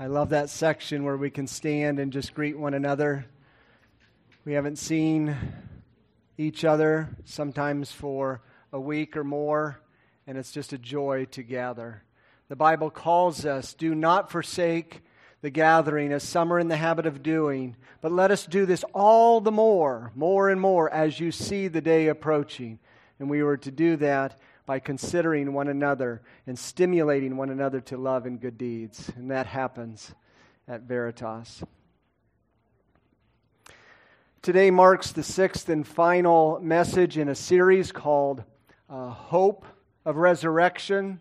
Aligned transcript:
I 0.00 0.06
love 0.06 0.30
that 0.30 0.48
section 0.48 1.04
where 1.04 1.18
we 1.18 1.28
can 1.28 1.46
stand 1.46 1.98
and 1.98 2.10
just 2.10 2.32
greet 2.32 2.58
one 2.58 2.72
another. 2.72 3.26
We 4.46 4.54
haven't 4.54 4.78
seen 4.78 5.36
each 6.38 6.64
other 6.64 7.10
sometimes 7.26 7.92
for 7.92 8.40
a 8.72 8.80
week 8.80 9.14
or 9.14 9.24
more, 9.24 9.78
and 10.26 10.38
it's 10.38 10.52
just 10.52 10.72
a 10.72 10.78
joy 10.78 11.26
to 11.32 11.42
gather. 11.42 12.02
The 12.48 12.56
Bible 12.56 12.88
calls 12.88 13.44
us 13.44 13.74
do 13.74 13.94
not 13.94 14.30
forsake 14.30 15.02
the 15.42 15.50
gathering 15.50 16.14
as 16.14 16.22
some 16.22 16.50
are 16.50 16.58
in 16.58 16.68
the 16.68 16.78
habit 16.78 17.04
of 17.04 17.22
doing, 17.22 17.76
but 18.00 18.10
let 18.10 18.30
us 18.30 18.46
do 18.46 18.64
this 18.64 18.86
all 18.94 19.42
the 19.42 19.52
more, 19.52 20.12
more 20.14 20.48
and 20.48 20.62
more, 20.62 20.90
as 20.90 21.20
you 21.20 21.30
see 21.30 21.68
the 21.68 21.82
day 21.82 22.08
approaching. 22.08 22.78
And 23.18 23.28
we 23.28 23.42
were 23.42 23.58
to 23.58 23.70
do 23.70 23.96
that 23.96 24.40
by 24.70 24.78
considering 24.78 25.52
one 25.52 25.66
another 25.66 26.22
and 26.46 26.56
stimulating 26.56 27.36
one 27.36 27.50
another 27.50 27.80
to 27.80 27.96
love 27.96 28.24
and 28.24 28.40
good 28.40 28.56
deeds. 28.56 29.10
And 29.16 29.32
that 29.32 29.46
happens 29.46 30.14
at 30.68 30.82
Veritas. 30.82 31.64
Today 34.42 34.70
marks 34.70 35.10
the 35.10 35.24
sixth 35.24 35.68
and 35.68 35.84
final 35.84 36.60
message 36.62 37.18
in 37.18 37.28
a 37.28 37.34
series 37.34 37.90
called 37.90 38.44
uh, 38.88 39.08
Hope 39.08 39.66
of 40.04 40.14
Resurrection. 40.14 41.18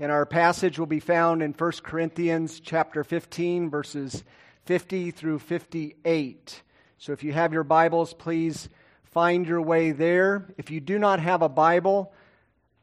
And 0.00 0.10
our 0.10 0.24
passage 0.24 0.78
will 0.78 0.86
be 0.86 1.00
found 1.00 1.42
in 1.42 1.52
1 1.52 1.72
Corinthians 1.82 2.60
chapter 2.60 3.04
15, 3.04 3.68
verses 3.68 4.24
50 4.64 5.10
through 5.10 5.40
58. 5.40 6.62
So 6.96 7.12
if 7.12 7.22
you 7.22 7.34
have 7.34 7.52
your 7.52 7.62
Bibles, 7.62 8.14
please 8.14 8.70
find 9.02 9.46
your 9.46 9.60
way 9.60 9.92
there. 9.92 10.54
If 10.56 10.70
you 10.70 10.80
do 10.80 10.98
not 10.98 11.20
have 11.20 11.42
a 11.42 11.48
Bible, 11.50 12.14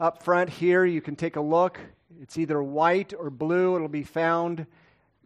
up 0.02 0.24
front 0.24 0.50
here, 0.50 0.84
you 0.84 1.00
can 1.00 1.16
take 1.16 1.36
a 1.36 1.42
look. 1.42 1.80
It's 2.20 2.36
either 2.36 2.62
white 2.62 3.14
or 3.14 3.30
blue. 3.30 3.76
It'll 3.76 3.88
be 3.88 4.02
found 4.02 4.66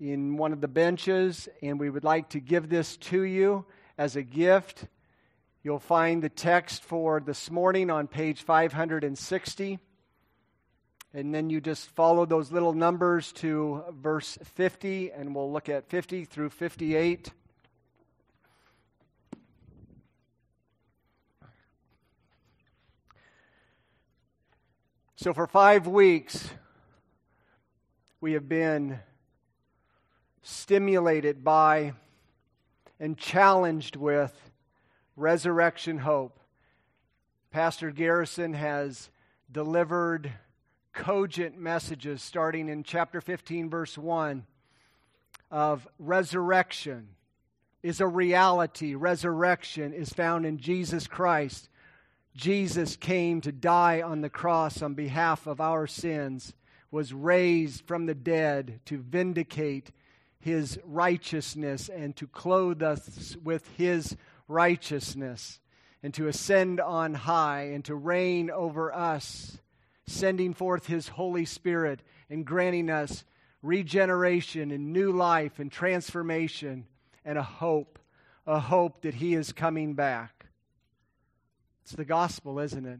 in 0.02 0.36
one 0.36 0.52
of 0.52 0.60
the 0.60 0.68
benches, 0.68 1.48
and 1.62 1.80
we 1.80 1.90
would 1.90 2.04
like 2.04 2.28
to 2.32 2.42
give 2.42 2.68
this 2.68 2.98
to 2.98 3.22
you 3.22 3.66
as 3.98 4.17
a 4.17 4.22
gift. 4.22 4.88
You'll 5.64 5.80
find 5.80 6.22
the 6.22 6.28
text 6.28 6.84
for 6.84 7.22
this 7.22 7.50
morning 7.50 7.90
on 7.90 8.08
page 8.08 8.44
560. 8.44 9.80
And 11.14 11.34
then 11.34 11.50
you 11.50 11.62
just 11.62 11.89
follow 11.92 12.26
those 12.26 12.52
little 12.52 12.73
numbers 12.73 13.32
to 13.34 13.82
verse 13.92 14.38
50, 14.44 15.14
and 15.14 15.34
we'll 15.34 15.54
look 15.54 15.70
at 15.70 15.89
50 15.89 16.26
through 16.26 16.50
58. 16.50 17.32
So, 25.17 25.33
for 25.33 25.47
five 25.47 25.88
weeks, 25.88 26.49
we 28.19 28.33
have 28.33 28.49
been 28.49 28.99
stimulated 30.41 31.41
by 31.41 31.94
and 32.99 33.17
challenged 33.17 33.95
with 33.95 34.33
resurrection 35.16 35.99
hope. 35.99 36.41
Pastor 37.49 37.91
Garrison 37.91 38.55
has 38.55 39.09
delivered 39.49 40.33
cogent 40.91 41.58
messages 41.58 42.21
starting 42.21 42.67
in 42.67 42.83
chapter 42.83 43.21
15, 43.21 43.69
verse 43.69 43.97
1 43.97 44.45
of 45.49 45.88
resurrection 45.97 47.08
is 47.81 48.02
a 48.02 48.08
reality. 48.08 48.95
Resurrection 48.95 49.93
is 49.93 50.09
found 50.09 50.45
in 50.45 50.58
Jesus 50.58 51.08
Christ. 51.08 51.69
Jesus 52.36 52.97
came 52.97 53.39
to 53.41 53.52
die 53.52 54.02
on 54.02 54.22
the 54.22 54.30
cross 54.30 54.81
on 54.81 54.94
behalf 54.94 55.47
of 55.47 55.61
our 55.61 55.88
sins, 55.88 56.53
was 56.92 57.14
raised 57.14 57.86
from 57.86 58.05
the 58.05 58.16
dead 58.16 58.81
to 58.86 58.97
vindicate 58.97 59.92
his 60.38 60.77
righteousness 60.83 61.89
and 61.89 62.16
to 62.17 62.27
clothe 62.27 62.83
us 62.83 63.38
with 63.42 63.67
his 63.77 64.17
righteousness, 64.47 65.59
and 66.03 66.14
to 66.14 66.27
ascend 66.27 66.80
on 66.80 67.14
high 67.14 67.70
and 67.73 67.86
to 67.86 67.95
reign 67.95 68.52
over 68.52 68.93
us, 68.93 69.58
sending 70.05 70.54
forth 70.54 70.87
his 70.87 71.08
Holy 71.08 71.45
Spirit 71.45 72.02
and 72.30 72.45
granting 72.45 72.89
us 72.89 73.23
regeneration 73.61 74.71
and 74.71 74.93
new 74.93 75.11
life 75.11 75.58
and 75.58 75.71
transformation 75.71 76.86
and 77.23 77.37
a 77.37 77.43
hope, 77.43 77.98
a 78.45 78.60
hope 78.60 79.02
that 79.02 79.15
he 79.15 79.33
is 79.33 79.52
coming 79.52 79.95
back. 79.95 80.35
It's 81.86 81.94
the 81.94 82.04
gospel, 82.04 82.58
isn't 82.58 82.88
it? 82.88 83.00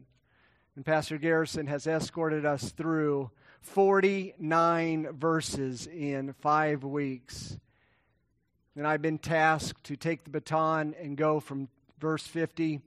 And 0.76 0.86
Pastor 0.86 1.18
Garrison 1.18 1.66
has 1.66 1.88
escorted 1.88 2.46
us 2.46 2.70
through 2.70 3.32
49 3.62 5.08
verses 5.12 5.88
in 5.88 6.34
five 6.34 6.84
weeks. 6.84 7.58
And 8.76 8.86
I've 8.86 9.02
been 9.02 9.18
tasked 9.18 9.82
to 9.86 9.96
take 9.96 10.22
the 10.22 10.30
baton 10.30 10.94
and 11.02 11.16
go 11.16 11.40
from 11.40 11.66
verse 11.98 12.24
50 12.28 12.80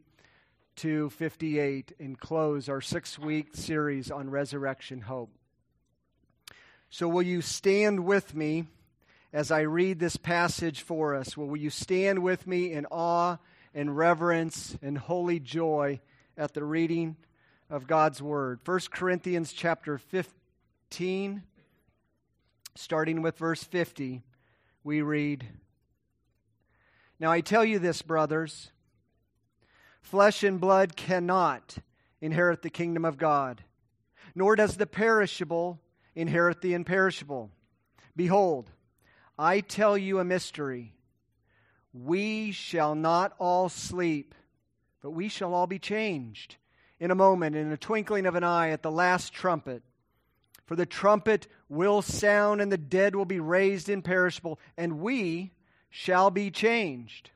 to 0.78 1.10
58 1.10 1.92
and 2.00 2.18
close 2.18 2.70
our 2.70 2.80
six 2.80 3.20
week 3.20 3.50
series 3.54 4.10
on 4.10 4.30
resurrection 4.30 5.02
hope. 5.02 5.32
So, 6.90 7.10
will 7.10 7.24
you 7.24 7.42
stand 7.42 8.06
with 8.06 8.34
me 8.34 8.68
as 9.34 9.52
I 9.52 9.62
read 9.64 10.00
this 10.00 10.16
passage 10.16 10.80
for 10.80 11.14
us? 11.14 11.36
Will 11.36 11.58
you 11.58 11.70
stand 11.70 12.24
with 12.24 12.48
me 12.48 12.72
in 12.72 12.86
awe 12.86 13.36
and 13.80 13.96
reverence 13.96 14.78
and 14.82 14.98
holy 14.98 15.40
joy 15.40 16.02
at 16.38 16.54
the 16.54 16.66
reading 16.66 17.16
of 17.70 17.88
God's 17.88 18.22
word. 18.22 18.60
1 18.66 18.80
Corinthians 18.92 19.54
chapter 19.54 19.98
15 19.98 21.44
starting 22.76 23.22
with 23.22 23.38
verse 23.38 23.64
50 23.64 24.22
we 24.84 25.02
read 25.02 25.46
Now 27.22 27.32
I 27.32 27.40
tell 27.40 27.64
you 27.64 27.80
this 27.80 28.02
brothers 28.02 28.72
flesh 30.02 30.44
and 30.44 30.60
blood 30.60 30.98
cannot 30.98 31.78
inherit 32.20 32.64
the 32.64 32.70
kingdom 32.70 33.06
of 33.06 33.18
God 33.18 33.64
nor 34.36 34.58
does 34.58 34.76
the 34.76 34.88
perishable 34.88 35.80
inherit 36.16 36.60
the 36.60 36.74
imperishable 36.74 37.50
behold 38.14 38.72
I 39.38 39.62
tell 39.62 39.98
you 39.98 40.20
a 40.20 40.26
mystery 40.26 40.96
we 41.94 42.52
shall 42.52 42.96
not 42.96 43.34
all 43.40 43.70
sleep, 43.70 44.36
but 45.02 45.12
we 45.12 45.30
shall 45.30 45.54
all 45.54 45.68
be 45.68 45.80
changed 45.80 46.58
in 47.00 47.12
a 47.12 47.16
moment, 47.16 47.56
in 47.56 47.72
a 47.72 47.78
twinkling 47.78 48.26
of 48.26 48.36
an 48.36 48.44
eye, 48.44 48.70
at 48.70 48.84
the 48.84 48.92
last 48.92 49.34
trumpet. 49.34 49.82
For 50.66 50.76
the 50.76 50.86
trumpet 50.86 51.48
will 51.68 52.02
sound, 52.02 52.62
and 52.62 52.72
the 52.72 52.78
dead 52.78 53.16
will 53.16 53.26
be 53.26 53.40
raised 53.40 53.90
imperishable, 53.90 54.60
and 54.78 55.00
we 55.00 55.52
shall 55.90 56.30
be 56.30 56.52
changed. 56.52 57.32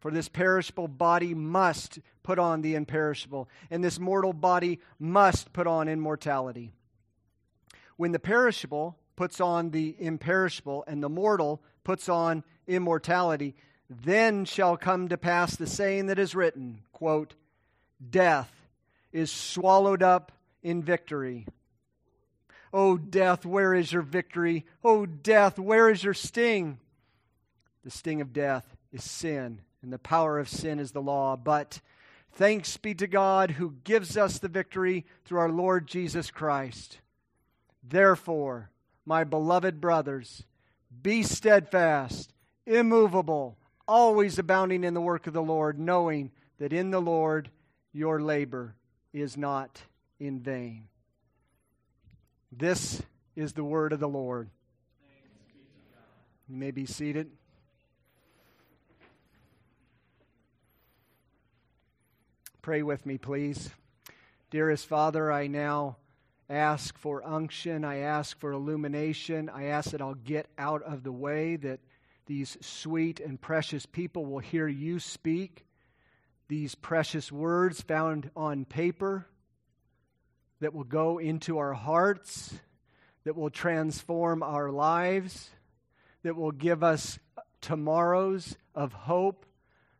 For 0.00 0.10
this 0.10 0.28
perishable 0.28 0.88
body 0.88 1.32
must 1.32 2.00
put 2.22 2.38
on 2.38 2.60
the 2.60 2.74
imperishable, 2.74 3.48
and 3.70 3.82
this 3.82 3.98
mortal 3.98 4.34
body 4.34 4.80
must 4.98 5.52
put 5.54 5.66
on 5.66 5.88
immortality. 5.88 6.72
When 7.96 8.12
the 8.12 8.18
perishable 8.18 8.98
puts 9.16 9.40
on 9.40 9.70
the 9.70 9.96
imperishable, 9.98 10.84
and 10.86 11.02
the 11.02 11.08
mortal 11.08 11.62
puts 11.84 12.08
on 12.08 12.42
immortality, 12.66 13.54
then 13.88 14.44
shall 14.44 14.76
come 14.76 15.08
to 15.08 15.18
pass 15.18 15.56
the 15.56 15.66
saying 15.66 16.06
that 16.06 16.18
is 16.18 16.34
written, 16.34 16.80
quote, 16.92 17.34
Death 18.10 18.50
is 19.12 19.30
swallowed 19.30 20.02
up 20.02 20.32
in 20.62 20.82
victory. 20.82 21.46
O 22.72 22.96
death, 22.96 23.46
where 23.46 23.72
is 23.72 23.92
your 23.92 24.02
victory? 24.02 24.66
O 24.82 25.06
death, 25.06 25.58
where 25.58 25.88
is 25.88 26.02
your 26.02 26.14
sting? 26.14 26.78
The 27.84 27.90
sting 27.90 28.20
of 28.20 28.32
death 28.32 28.74
is 28.92 29.04
sin, 29.04 29.60
and 29.82 29.92
the 29.92 29.98
power 29.98 30.38
of 30.38 30.48
sin 30.48 30.80
is 30.80 30.90
the 30.90 31.02
law. 31.02 31.36
But 31.36 31.80
thanks 32.32 32.76
be 32.76 32.94
to 32.94 33.06
God 33.06 33.52
who 33.52 33.76
gives 33.84 34.16
us 34.16 34.38
the 34.38 34.48
victory 34.48 35.04
through 35.24 35.38
our 35.38 35.50
Lord 35.50 35.86
Jesus 35.86 36.30
Christ. 36.30 36.98
Therefore, 37.86 38.70
my 39.04 39.22
beloved 39.22 39.80
brothers, 39.80 40.44
be 41.02 41.22
steadfast, 41.22 42.32
immovable, 42.66 43.56
always 43.86 44.38
abounding 44.38 44.84
in 44.84 44.94
the 44.94 45.00
work 45.00 45.26
of 45.26 45.32
the 45.32 45.42
Lord, 45.42 45.78
knowing 45.78 46.30
that 46.58 46.72
in 46.72 46.90
the 46.90 47.00
Lord 47.00 47.50
your 47.92 48.20
labor 48.20 48.74
is 49.12 49.36
not 49.36 49.82
in 50.18 50.40
vain. 50.40 50.88
This 52.50 53.02
is 53.36 53.52
the 53.52 53.64
word 53.64 53.92
of 53.92 54.00
the 54.00 54.08
Lord. 54.08 54.48
You 56.48 56.56
may 56.56 56.70
be 56.70 56.86
seated. 56.86 57.30
Pray 62.60 62.82
with 62.82 63.04
me, 63.04 63.18
please. 63.18 63.70
Dearest 64.50 64.86
Father, 64.86 65.32
I 65.32 65.48
now 65.48 65.96
ask 66.48 66.96
for 66.98 67.26
unction. 67.26 67.84
I 67.84 67.98
ask 67.98 68.38
for 68.38 68.52
illumination. 68.52 69.48
I 69.48 69.64
ask 69.66 69.90
that 69.90 70.00
I'll 70.00 70.14
get 70.14 70.46
out 70.58 70.82
of 70.82 71.02
the 71.02 71.12
way, 71.12 71.56
that 71.56 71.80
these 72.26 72.56
sweet 72.60 73.20
and 73.20 73.40
precious 73.40 73.86
people 73.86 74.24
will 74.24 74.38
hear 74.38 74.66
you 74.66 74.98
speak 74.98 75.64
these 76.48 76.74
precious 76.74 77.32
words 77.32 77.80
found 77.80 78.30
on 78.36 78.64
paper 78.64 79.26
that 80.60 80.74
will 80.74 80.84
go 80.84 81.18
into 81.18 81.58
our 81.58 81.72
hearts, 81.72 82.54
that 83.24 83.36
will 83.36 83.50
transform 83.50 84.42
our 84.42 84.70
lives, 84.70 85.50
that 86.22 86.36
will 86.36 86.52
give 86.52 86.82
us 86.82 87.18
tomorrows 87.60 88.56
of 88.74 88.92
hope 88.92 89.46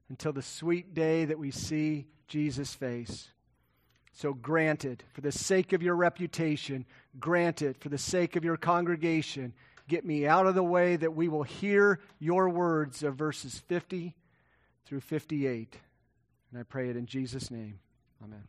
until 0.09 0.33
the 0.33 0.43
sweet 0.43 0.95
day 0.95 1.25
that 1.25 1.39
we 1.39 1.51
see 1.51 2.07
Jesus' 2.29 2.75
face. 2.75 3.29
So 4.15 4.33
grant 4.33 4.85
it 4.85 5.03
for 5.13 5.23
the 5.23 5.33
sake 5.33 5.73
of 5.73 5.83
your 5.83 5.97
reputation, 5.97 6.87
grant 7.19 7.63
it 7.63 7.77
for 7.81 7.89
the 7.89 7.99
sake 7.99 8.37
of 8.37 8.45
your 8.45 8.57
congregation. 8.57 9.53
Get 9.89 10.07
me 10.07 10.25
out 10.25 10.47
of 10.47 10.55
the 10.55 10.63
way 10.63 10.95
that 10.95 11.15
we 11.15 11.29
will 11.29 11.43
hear 11.43 12.01
your 12.21 12.49
words 12.49 13.03
of 13.03 13.17
verses 13.17 13.59
50 13.67 14.15
through 14.87 15.01
58. 15.01 15.77
And 16.51 16.61
I 16.61 16.63
pray 16.63 16.89
it 16.89 16.97
in 16.97 17.07
Jesus' 17.07 17.51
name. 17.51 17.81
Amen. 18.23 18.45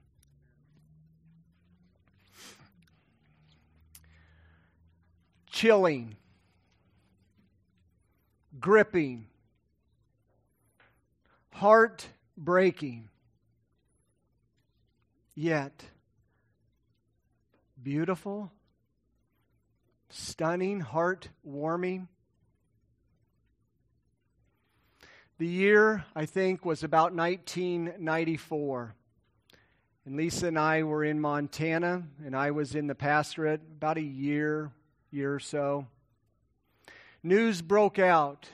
Chilling, 5.50 6.15
gripping, 8.59 9.25
heart 11.53 12.07
breaking, 12.38 13.09
yet 15.35 15.83
beautiful, 17.83 18.51
stunning, 20.09 20.79
heart 20.79 21.29
warming. 21.43 22.07
The 25.37 25.45
year, 25.45 26.05
I 26.15 26.25
think, 26.25 26.65
was 26.65 26.83
about 26.83 27.13
1994. 27.13 28.95
And 30.05 30.15
Lisa 30.15 30.47
and 30.47 30.57
I 30.57 30.83
were 30.83 31.03
in 31.03 31.19
Montana, 31.19 32.03
and 32.25 32.35
I 32.35 32.51
was 32.51 32.73
in 32.73 32.87
the 32.87 32.95
pastorate 32.95 33.61
about 33.77 33.97
a 33.97 34.01
year, 34.01 34.71
year 35.11 35.35
or 35.35 35.39
so. 35.39 35.85
News 37.21 37.61
broke 37.61 37.99
out 37.99 38.47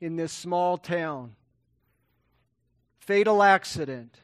in 0.00 0.16
this 0.16 0.32
small 0.32 0.76
town. 0.76 1.36
Fatal 2.98 3.42
accident 3.42 4.18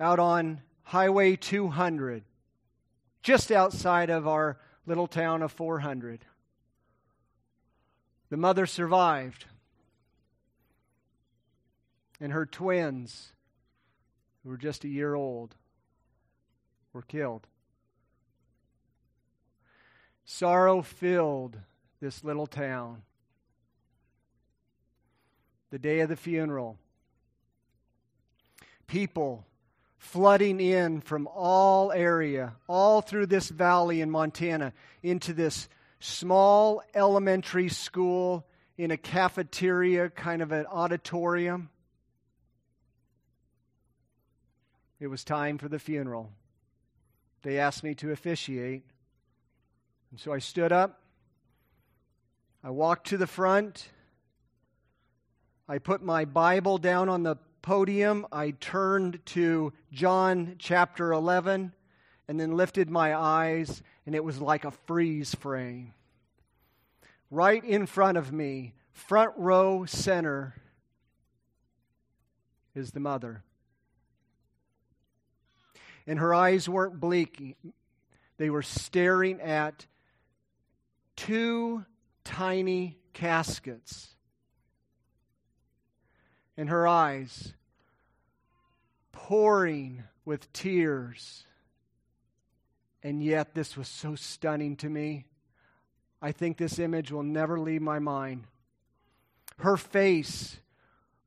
out 0.00 0.18
on 0.18 0.62
Highway 0.84 1.36
200, 1.36 2.22
just 3.22 3.50
outside 3.50 4.10
of 4.10 4.26
our 4.26 4.58
little 4.86 5.06
town 5.06 5.42
of 5.42 5.52
400. 5.52 6.24
The 8.30 8.36
mother 8.36 8.66
survived 8.66 9.46
and 12.20 12.32
her 12.32 12.46
twins, 12.46 13.32
who 14.42 14.50
were 14.50 14.56
just 14.56 14.84
a 14.84 14.88
year 14.88 15.14
old, 15.14 15.54
were 16.92 17.02
killed. 17.02 17.46
Sorrow 20.24 20.82
filled 20.82 21.58
this 22.00 22.24
little 22.24 22.46
town. 22.46 23.02
The 25.70 25.78
day 25.78 26.00
of 26.00 26.08
the 26.08 26.16
funeral, 26.16 26.78
people 28.86 29.44
flooding 29.98 30.60
in 30.60 31.00
from 31.00 31.28
all 31.28 31.92
area, 31.92 32.54
all 32.68 33.02
through 33.02 33.26
this 33.26 33.48
valley 33.48 34.00
in 34.00 34.10
Montana, 34.10 34.72
into 35.02 35.32
this 35.32 35.68
small 36.00 36.82
elementary 36.94 37.68
school 37.68 38.46
in 38.76 38.90
a 38.92 38.96
cafeteria, 38.96 40.08
kind 40.08 40.40
of 40.40 40.52
an 40.52 40.66
auditorium. 40.66 41.68
It 45.00 45.08
was 45.08 45.24
time 45.24 45.58
for 45.58 45.68
the 45.68 45.78
funeral. 45.78 46.30
They 47.42 47.58
asked 47.58 47.84
me 47.84 47.94
to 47.96 48.12
officiate. 48.12 48.84
And 50.10 50.18
so 50.18 50.32
I 50.32 50.38
stood 50.38 50.72
up. 50.72 51.00
I 52.64 52.70
walked 52.70 53.08
to 53.08 53.16
the 53.16 53.26
front. 53.26 53.88
I 55.68 55.78
put 55.78 56.02
my 56.02 56.24
Bible 56.24 56.78
down 56.78 57.08
on 57.08 57.22
the 57.22 57.36
podium. 57.62 58.26
I 58.32 58.50
turned 58.52 59.20
to 59.26 59.72
John 59.92 60.56
chapter 60.58 61.12
11 61.12 61.72
and 62.28 62.40
then 62.40 62.56
lifted 62.56 62.90
my 62.90 63.14
eyes, 63.14 63.82
and 64.06 64.14
it 64.14 64.24
was 64.24 64.40
like 64.40 64.64
a 64.64 64.70
freeze 64.70 65.34
frame. 65.34 65.94
Right 67.30 67.64
in 67.64 67.86
front 67.86 68.18
of 68.18 68.32
me, 68.32 68.74
front 68.92 69.32
row 69.36 69.84
center, 69.86 70.54
is 72.74 72.92
the 72.92 73.00
mother 73.00 73.42
and 76.08 76.18
her 76.18 76.34
eyes 76.34 76.68
weren't 76.68 76.98
blinking. 76.98 77.54
They 78.38 78.48
were 78.48 78.62
staring 78.62 79.40
at 79.42 79.86
two 81.16 81.84
tiny 82.24 82.96
caskets. 83.12 84.16
And 86.58 86.68
her 86.68 86.86
eyes 86.86 87.54
pouring 89.12 90.04
with 90.26 90.52
tears. 90.52 91.46
And 93.02 93.22
yet, 93.22 93.54
this 93.54 93.78
was 93.78 93.88
so 93.88 94.14
stunning 94.14 94.76
to 94.76 94.90
me. 94.90 95.24
I 96.20 96.32
think 96.32 96.58
this 96.58 96.78
image 96.78 97.10
will 97.10 97.22
never 97.22 97.58
leave 97.58 97.80
my 97.80 97.98
mind. 97.98 98.44
Her 99.58 99.78
face 99.78 100.58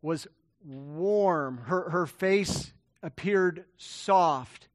was 0.04 0.28
warm, 0.63 1.57
her, 1.66 1.89
her 1.89 2.06
face 2.06 2.72
appeared 3.01 3.66
soft 3.77 4.68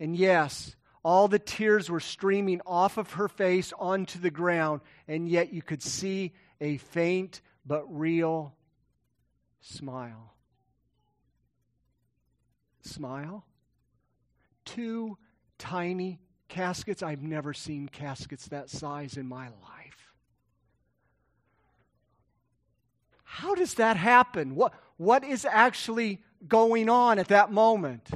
and 0.00 0.16
yes, 0.16 0.74
all 1.04 1.28
the 1.28 1.38
tears 1.38 1.90
were 1.90 2.00
streaming 2.00 2.62
off 2.66 2.96
of 2.96 3.12
her 3.12 3.28
face 3.28 3.72
onto 3.78 4.18
the 4.18 4.30
ground, 4.30 4.80
and 5.06 5.28
yet 5.28 5.52
you 5.52 5.62
could 5.62 5.82
see 5.82 6.32
a 6.60 6.78
faint 6.78 7.42
but 7.66 7.84
real 7.86 8.54
smile. 9.60 10.34
Smile? 12.82 13.44
Two 14.64 15.18
tiny 15.58 16.18
caskets. 16.48 17.02
I've 17.02 17.22
never 17.22 17.52
seen 17.52 17.88
caskets 17.88 18.48
that 18.48 18.70
size 18.70 19.16
in 19.16 19.26
my 19.26 19.48
life. 19.48 20.14
How 23.24 23.54
does 23.54 23.74
that 23.74 23.96
happen? 23.96 24.54
What, 24.54 24.74
what 24.96 25.24
is 25.24 25.44
actually 25.44 26.20
going 26.46 26.88
on 26.88 27.18
at 27.18 27.28
that 27.28 27.52
moment? 27.52 28.08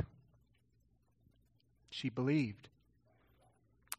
She 1.89 2.09
believed. 2.09 2.69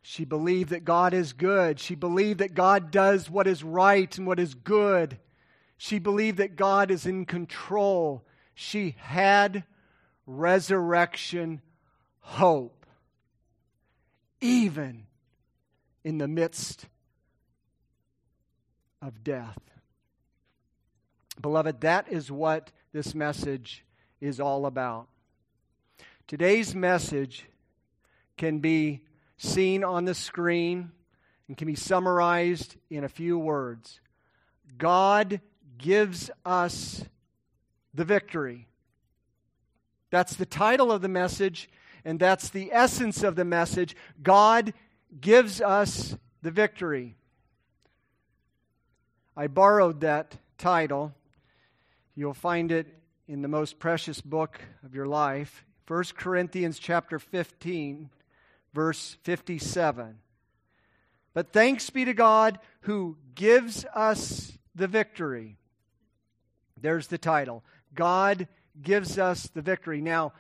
She 0.02 0.26
believed 0.26 0.70
that 0.70 0.86
God 0.86 1.14
is 1.14 1.34
good. 1.34 1.80
She 1.80 1.96
believed 1.96 2.40
that 2.40 2.54
God 2.54 2.92
does 2.92 3.30
what 3.30 3.48
is 3.48 3.64
right 3.64 4.16
and 4.18 4.28
what 4.28 4.40
is 4.40 4.54
good. 4.54 5.18
She 5.78 6.00
believed 6.00 6.38
that 6.38 6.56
God 6.56 6.92
is 6.92 7.06
in 7.06 7.26
control. 7.26 8.26
She 8.54 8.96
had 9.00 9.64
resurrection 10.26 11.62
hope, 12.20 12.86
even 14.42 15.06
in 16.04 16.18
the 16.18 16.28
midst 16.28 16.88
of 19.02 19.24
death. 19.24 19.60
Beloved, 21.42 21.82
that 21.82 22.12
is 22.12 22.32
what 22.32 22.72
this 22.94 23.14
message 23.14 23.84
is 24.22 24.40
all 24.40 24.66
about. 24.66 25.08
Today's 26.28 26.74
message 26.74 27.46
can 28.38 28.60
be 28.60 29.02
seen 29.38 29.84
on 29.84 30.06
the 30.06 30.16
screen 30.16 30.92
and 31.48 31.58
can 31.58 31.68
be 31.68 31.76
summarized 31.76 32.78
in 32.90 33.04
a 33.04 33.10
few 33.10 33.38
words 33.38 34.00
God 34.78 35.42
gives 35.78 36.30
us 36.46 37.04
the 37.94 38.06
victory. 38.06 38.68
That's 40.12 40.36
the 40.36 40.46
title 40.46 40.92
of 40.92 41.02
the 41.02 41.08
message, 41.08 41.70
and 42.04 42.20
that's 42.20 42.50
the 42.50 42.72
essence 42.72 43.24
of 43.24 43.36
the 43.36 43.46
message. 43.46 43.96
God 44.22 44.74
gives 45.20 45.62
us 45.62 46.16
the 46.42 46.52
victory. 46.52 47.16
I 49.36 49.48
borrowed 49.48 50.02
that 50.02 50.38
title. 50.58 51.14
You'll 52.16 52.34
find 52.34 52.72
it 52.72 52.88
in 53.28 53.42
the 53.42 53.48
most 53.48 53.80
precious 53.80 54.22
book 54.22 54.62
of 54.84 54.94
your 54.94 55.08
life, 55.08 55.66
1 55.88 56.04
Corinthians 56.16 56.80
chapter 56.80 57.20
15, 57.20 58.10
verse 58.74 59.18
57. 59.24 60.20
But 61.34 61.52
thanks 61.52 61.90
be 61.90 62.06
to 62.06 62.14
God 62.14 62.60
who 62.82 63.18
gives 63.34 63.86
us 63.94 64.58
the 64.76 64.88
victory. 64.88 65.58
There's 66.80 67.08
the 67.08 67.18
title. 67.18 67.64
God 67.94 68.48
gives 68.82 69.18
us 69.18 69.48
the 69.54 69.62
victory. 69.62 70.02
Now, 70.02 70.34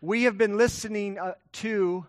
we 0.00 0.24
have 0.24 0.36
been 0.36 0.56
listening 0.56 1.18
uh, 1.18 1.34
to 1.52 2.06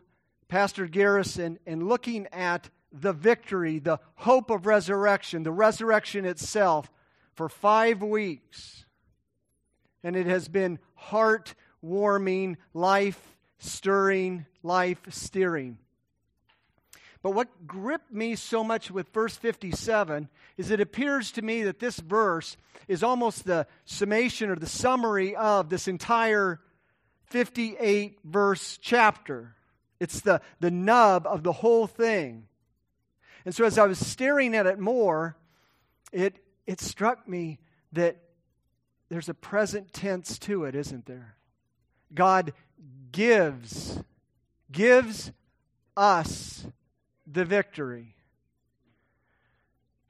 Pastor 0.47 0.87
Garrison 0.87 1.59
and 1.65 1.87
looking 1.87 2.27
at 2.31 2.69
the 2.91 3.13
victory, 3.13 3.79
the 3.79 3.99
hope 4.15 4.49
of 4.49 4.65
resurrection, 4.65 5.43
the 5.43 5.51
resurrection 5.51 6.25
itself 6.25 6.91
for 7.33 7.49
five 7.49 8.01
weeks. 8.01 8.85
And 10.03 10.15
it 10.15 10.25
has 10.25 10.47
been 10.47 10.79
heart 10.95 11.53
warming, 11.81 12.57
life 12.73 13.37
stirring, 13.59 14.45
life 14.63 15.01
steering. 15.09 15.77
But 17.21 17.31
what 17.31 17.67
gripped 17.67 18.11
me 18.11 18.35
so 18.35 18.63
much 18.63 18.91
with 18.91 19.09
verse 19.09 19.35
57 19.35 20.29
is 20.57 20.71
it 20.71 20.79
appears 20.79 21.31
to 21.31 21.41
me 21.41 21.63
that 21.63 21.79
this 21.79 21.99
verse 21.99 22.57
is 22.87 23.03
almost 23.03 23.45
the 23.45 23.67
summation 23.85 24.49
or 24.49 24.55
the 24.55 24.67
summary 24.67 25.35
of 25.35 25.69
this 25.69 25.87
entire 25.87 26.59
58 27.25 28.19
verse 28.23 28.77
chapter. 28.81 29.55
It's 29.99 30.21
the, 30.21 30.41
the 30.59 30.71
nub 30.71 31.25
of 31.25 31.43
the 31.43 31.51
whole 31.51 31.87
thing. 31.87 32.47
And 33.45 33.55
so 33.55 33.65
as 33.65 33.77
I 33.77 33.87
was 33.87 33.99
staring 33.99 34.55
at 34.55 34.65
it 34.67 34.79
more, 34.79 35.37
it, 36.11 36.37
it 36.65 36.79
struck 36.79 37.27
me 37.27 37.59
that 37.93 38.17
there's 39.09 39.29
a 39.29 39.33
present 39.33 39.93
tense 39.93 40.37
to 40.39 40.65
it, 40.65 40.75
isn't 40.75 41.05
there? 41.05 41.35
God 42.13 42.53
gives, 43.11 44.01
gives 44.71 45.31
us 45.95 46.65
the 47.31 47.45
victory. 47.45 48.15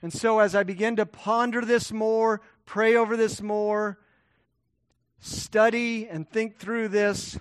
And 0.01 0.13
so, 0.13 0.39
as 0.39 0.53
I 0.53 0.63
begin 0.63 0.95
to 0.97 1.05
ponder 1.05 1.61
this 1.61 1.91
more, 1.91 2.41
pray 2.65 2.95
over 2.95 3.17
this 3.17 3.41
more, 3.41 3.97
study 5.19 6.07
and 6.07 6.29
think 6.29 6.59
through 6.59 6.89
this, 6.89 7.39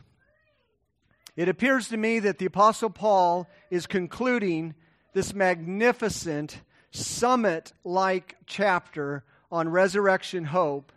it 1.37 1.49
appears 1.49 1.89
to 1.89 1.99
me 1.99 2.19
that 2.21 2.39
the 2.39 2.47
Apostle 2.47 2.89
Paul 2.89 3.47
is 3.71 3.87
concluding 3.87 4.75
this 5.13 5.35
magnificent 5.35 6.63
summit 6.91 7.73
like 7.85 8.37
chapter 8.47 9.23
on 9.53 9.69
resurrection 9.69 10.47
hope 10.47 10.93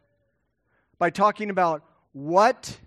by 0.98 1.10
talking 1.10 1.50
about 1.50 1.84
what 2.14 2.78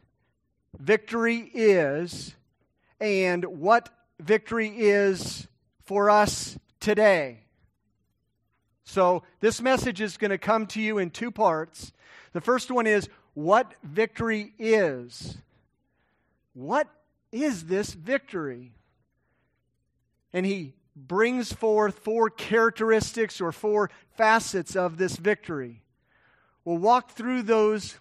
victory 0.79 1.51
is 1.53 2.35
and 3.01 3.45
what 3.45 3.91
victory 4.19 4.73
is 4.75 5.47
for 5.85 6.11
us 6.11 6.59
today. 6.81 7.41
So, 8.85 9.23
this 9.41 9.61
message 9.61 10.01
is 10.01 10.17
going 10.17 10.33
to 10.33 10.39
come 10.39 10.67
to 10.69 10.81
you 10.81 10.99
in 10.99 11.11
two 11.11 11.31
parts. 11.31 11.93
The 12.33 12.41
first 12.41 12.71
one 12.71 12.87
is 12.87 13.09
what 13.35 13.73
victory 13.83 14.53
is. 14.59 15.37
What 16.55 16.89
is 17.31 17.65
this 17.65 17.93
victory? 17.93 18.73
And 20.33 20.45
he 20.45 20.75
brings 20.95 21.53
forth 21.53 22.01
four 22.01 22.29
characteristics 22.29 23.41
or 23.41 23.53
four 23.53 23.91
facets 24.17 24.77
of 24.77 24.99
this 24.99 25.17
victory. 25.17 25.83
We'll 26.65 26.79
walk 26.79 27.13
through 27.13 27.43
those 27.43 27.97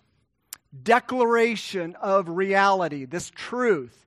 declaration 0.83 1.95
of 2.01 2.29
reality, 2.29 3.05
this 3.05 3.29
truth, 3.29 4.05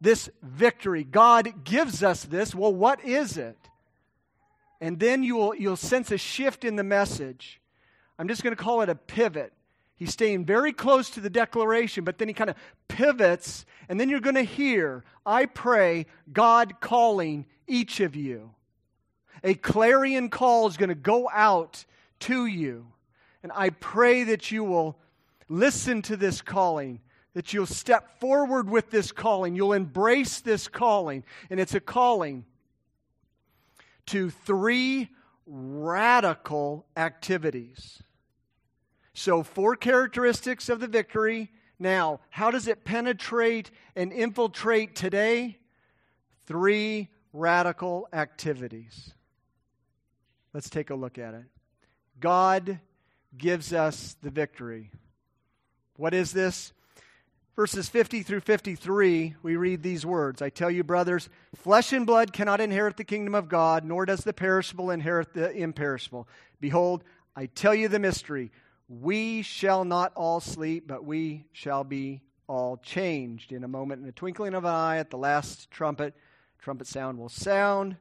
this 0.00 0.30
victory. 0.42 1.04
God 1.04 1.64
gives 1.64 2.02
us 2.02 2.24
this. 2.24 2.54
Well, 2.54 2.74
what 2.74 3.04
is 3.04 3.36
it? 3.36 3.56
And 4.80 4.98
then 5.00 5.22
you 5.22 5.36
will, 5.36 5.54
you'll 5.54 5.76
sense 5.76 6.10
a 6.10 6.18
shift 6.18 6.64
in 6.64 6.76
the 6.76 6.84
message. 6.84 7.60
I'm 8.18 8.28
just 8.28 8.42
going 8.42 8.54
to 8.54 8.62
call 8.62 8.82
it 8.82 8.88
a 8.88 8.94
pivot. 8.94 9.52
He's 9.96 10.12
staying 10.12 10.44
very 10.44 10.72
close 10.72 11.10
to 11.10 11.20
the 11.20 11.30
declaration, 11.30 12.04
but 12.04 12.18
then 12.18 12.28
he 12.28 12.34
kind 12.34 12.50
of 12.50 12.56
pivots, 12.86 13.66
and 13.88 13.98
then 13.98 14.08
you're 14.08 14.20
going 14.20 14.36
to 14.36 14.42
hear, 14.42 15.02
I 15.26 15.46
pray, 15.46 16.06
God 16.32 16.80
calling 16.80 17.46
each 17.66 17.98
of 17.98 18.14
you. 18.14 18.52
A 19.42 19.54
clarion 19.54 20.30
call 20.30 20.68
is 20.68 20.76
going 20.76 20.88
to 20.88 20.94
go 20.94 21.28
out 21.32 21.84
to 22.20 22.46
you. 22.46 22.86
And 23.42 23.50
I 23.52 23.70
pray 23.70 24.24
that 24.24 24.52
you 24.52 24.62
will 24.62 24.96
listen 25.48 26.02
to 26.02 26.16
this 26.16 26.42
calling, 26.42 27.00
that 27.34 27.52
you'll 27.52 27.66
step 27.66 28.18
forward 28.20 28.68
with 28.68 28.90
this 28.90 29.12
calling, 29.12 29.54
you'll 29.54 29.72
embrace 29.72 30.40
this 30.40 30.68
calling. 30.68 31.24
And 31.50 31.60
it's 31.60 31.74
a 31.74 31.80
calling 31.80 32.44
to 34.06 34.30
three 34.30 35.10
radical 35.46 36.86
activities. 36.96 38.02
So, 39.14 39.42
four 39.42 39.76
characteristics 39.76 40.68
of 40.68 40.80
the 40.80 40.86
victory. 40.86 41.50
Now, 41.78 42.20
how 42.30 42.50
does 42.50 42.66
it 42.66 42.84
penetrate 42.84 43.70
and 43.94 44.12
infiltrate 44.12 44.94
today? 44.94 45.58
Three 46.46 47.08
radical 47.32 48.08
activities. 48.12 49.12
Let's 50.52 50.70
take 50.70 50.90
a 50.90 50.94
look 50.94 51.18
at 51.18 51.34
it. 51.34 51.44
God 52.20 52.80
gives 53.36 53.72
us 53.72 54.16
the 54.22 54.30
victory. 54.30 54.90
What 55.96 56.14
is 56.14 56.32
this? 56.32 56.72
Verses 57.58 57.88
50 57.88 58.22
through 58.22 58.38
53, 58.38 59.34
we 59.42 59.56
read 59.56 59.82
these 59.82 60.06
words 60.06 60.40
I 60.40 60.48
tell 60.48 60.70
you, 60.70 60.84
brothers, 60.84 61.28
flesh 61.56 61.92
and 61.92 62.06
blood 62.06 62.32
cannot 62.32 62.60
inherit 62.60 62.96
the 62.96 63.02
kingdom 63.02 63.34
of 63.34 63.48
God, 63.48 63.84
nor 63.84 64.06
does 64.06 64.20
the 64.20 64.32
perishable 64.32 64.92
inherit 64.92 65.34
the 65.34 65.50
imperishable. 65.50 66.28
Behold, 66.60 67.02
I 67.34 67.46
tell 67.46 67.74
you 67.74 67.88
the 67.88 67.98
mystery. 67.98 68.52
We 68.88 69.42
shall 69.42 69.84
not 69.84 70.12
all 70.14 70.38
sleep, 70.38 70.86
but 70.86 71.04
we 71.04 71.46
shall 71.50 71.82
be 71.82 72.20
all 72.46 72.76
changed. 72.76 73.50
In 73.50 73.64
a 73.64 73.68
moment, 73.68 74.02
in 74.04 74.08
a 74.08 74.12
twinkling 74.12 74.54
of 74.54 74.64
an 74.64 74.70
eye, 74.70 74.98
at 74.98 75.10
the 75.10 75.18
last 75.18 75.68
trumpet, 75.68 76.14
trumpet 76.60 76.86
sound 76.86 77.18
will 77.18 77.28
sound. 77.28 77.96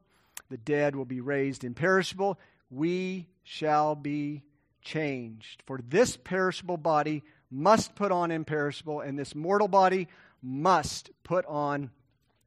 The 0.52 0.58
dead 0.58 0.96
will 0.96 1.04
be 1.04 1.20
raised 1.20 1.64
imperishable. 1.64 2.40
We 2.70 3.28
shall 3.42 3.96
be 3.96 4.44
changed. 4.84 5.64
For 5.66 5.80
this 5.84 6.16
perishable 6.16 6.78
body 6.78 7.24
must 7.50 7.96
put 7.96 8.12
on 8.12 8.32
imperishable, 8.32 9.02
and 9.02 9.18
this 9.18 9.36
mortal 9.36 9.68
body 9.68 10.08
must 10.42 11.12
put 11.24 11.46
on 11.46 11.92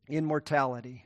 immortality. 0.08 1.04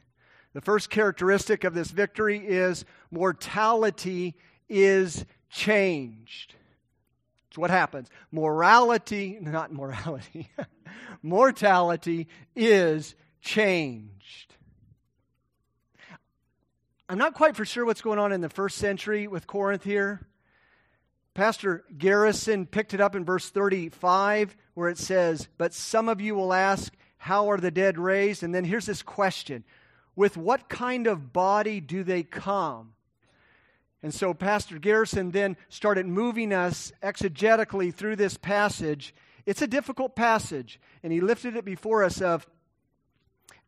The 0.52 0.60
first 0.60 0.90
characteristic 0.90 1.64
of 1.64 1.74
this 1.74 1.90
victory 1.90 2.38
is 2.38 2.84
mortality 3.10 4.34
is 4.68 5.24
changed. 5.50 6.54
It's 7.48 7.58
what 7.58 7.70
happens. 7.70 8.08
Morality, 8.32 9.38
not 9.40 9.72
morality, 9.72 10.50
mortality 11.22 12.28
is 12.56 13.14
changed. 13.40 14.54
I'm 17.08 17.18
not 17.18 17.34
quite 17.34 17.54
for 17.54 17.64
sure 17.64 17.84
what's 17.84 18.00
going 18.00 18.18
on 18.18 18.32
in 18.32 18.40
the 18.40 18.48
first 18.48 18.78
century 18.78 19.26
with 19.26 19.46
Corinth 19.46 19.84
here. 19.84 20.26
Pastor 21.34 21.84
Garrison 21.98 22.64
picked 22.64 22.94
it 22.94 23.00
up 23.00 23.16
in 23.16 23.24
verse 23.24 23.50
35 23.50 24.56
where 24.74 24.88
it 24.88 24.98
says, 24.98 25.48
But 25.58 25.74
some 25.74 26.08
of 26.08 26.20
you 26.20 26.36
will 26.36 26.52
ask, 26.52 26.94
How 27.18 27.50
are 27.50 27.58
the 27.58 27.72
dead 27.72 27.98
raised? 27.98 28.44
And 28.44 28.54
then 28.54 28.64
here's 28.64 28.86
this 28.86 29.02
question 29.02 29.64
With 30.14 30.36
what 30.36 30.68
kind 30.68 31.08
of 31.08 31.32
body 31.32 31.80
do 31.80 32.04
they 32.04 32.22
come? 32.22 32.92
And 34.00 34.14
so 34.14 34.32
Pastor 34.32 34.78
Garrison 34.78 35.32
then 35.32 35.56
started 35.68 36.06
moving 36.06 36.52
us 36.52 36.92
exegetically 37.02 37.92
through 37.92 38.16
this 38.16 38.36
passage. 38.36 39.14
It's 39.46 39.62
a 39.62 39.66
difficult 39.66 40.14
passage, 40.14 40.78
and 41.02 41.12
he 41.12 41.20
lifted 41.20 41.56
it 41.56 41.64
before 41.64 42.04
us 42.04 42.20
of 42.20 42.46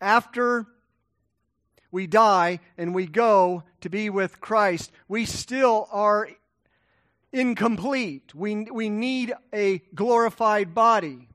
after 0.00 0.66
we 1.90 2.06
die 2.06 2.60
and 2.76 2.94
we 2.94 3.06
go 3.06 3.62
to 3.80 3.88
be 3.88 4.10
with 4.10 4.40
Christ, 4.40 4.92
we 5.08 5.24
still 5.24 5.88
are 5.90 6.28
incomplete. 7.32 8.34
We, 8.34 8.64
we 8.64 8.88
need 8.88 9.34
a 9.52 9.78
glorified 9.94 10.74
body. 10.74 11.28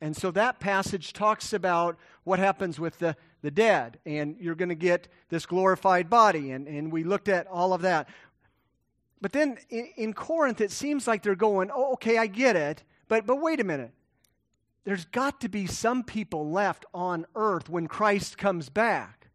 And 0.00 0.16
so 0.16 0.30
that 0.30 0.60
passage 0.60 1.12
talks 1.12 1.52
about 1.52 1.98
what 2.24 2.38
happens 2.38 2.80
with 2.80 2.98
the, 2.98 3.16
the 3.42 3.50
dead, 3.50 3.98
and 4.06 4.36
you're 4.40 4.54
going 4.54 4.70
to 4.70 4.74
get 4.74 5.08
this 5.28 5.46
glorified 5.46 6.08
body. 6.08 6.52
And, 6.52 6.66
and 6.66 6.90
we 6.90 7.04
looked 7.04 7.28
at 7.28 7.46
all 7.46 7.72
of 7.72 7.82
that. 7.82 8.08
But 9.20 9.32
then 9.32 9.58
in, 9.68 9.88
in 9.96 10.12
Corinth, 10.14 10.60
it 10.60 10.70
seems 10.70 11.06
like 11.06 11.22
they're 11.22 11.34
going, 11.34 11.70
oh, 11.72 11.92
okay, 11.94 12.16
I 12.16 12.26
get 12.26 12.56
it, 12.56 12.82
but, 13.08 13.26
but 13.26 13.36
wait 13.36 13.60
a 13.60 13.64
minute. 13.64 13.92
There's 14.84 15.04
got 15.04 15.42
to 15.42 15.48
be 15.48 15.66
some 15.66 16.02
people 16.02 16.50
left 16.50 16.86
on 16.94 17.26
earth 17.34 17.68
when 17.68 17.86
Christ 17.86 18.38
comes 18.38 18.70
back. 18.70 19.28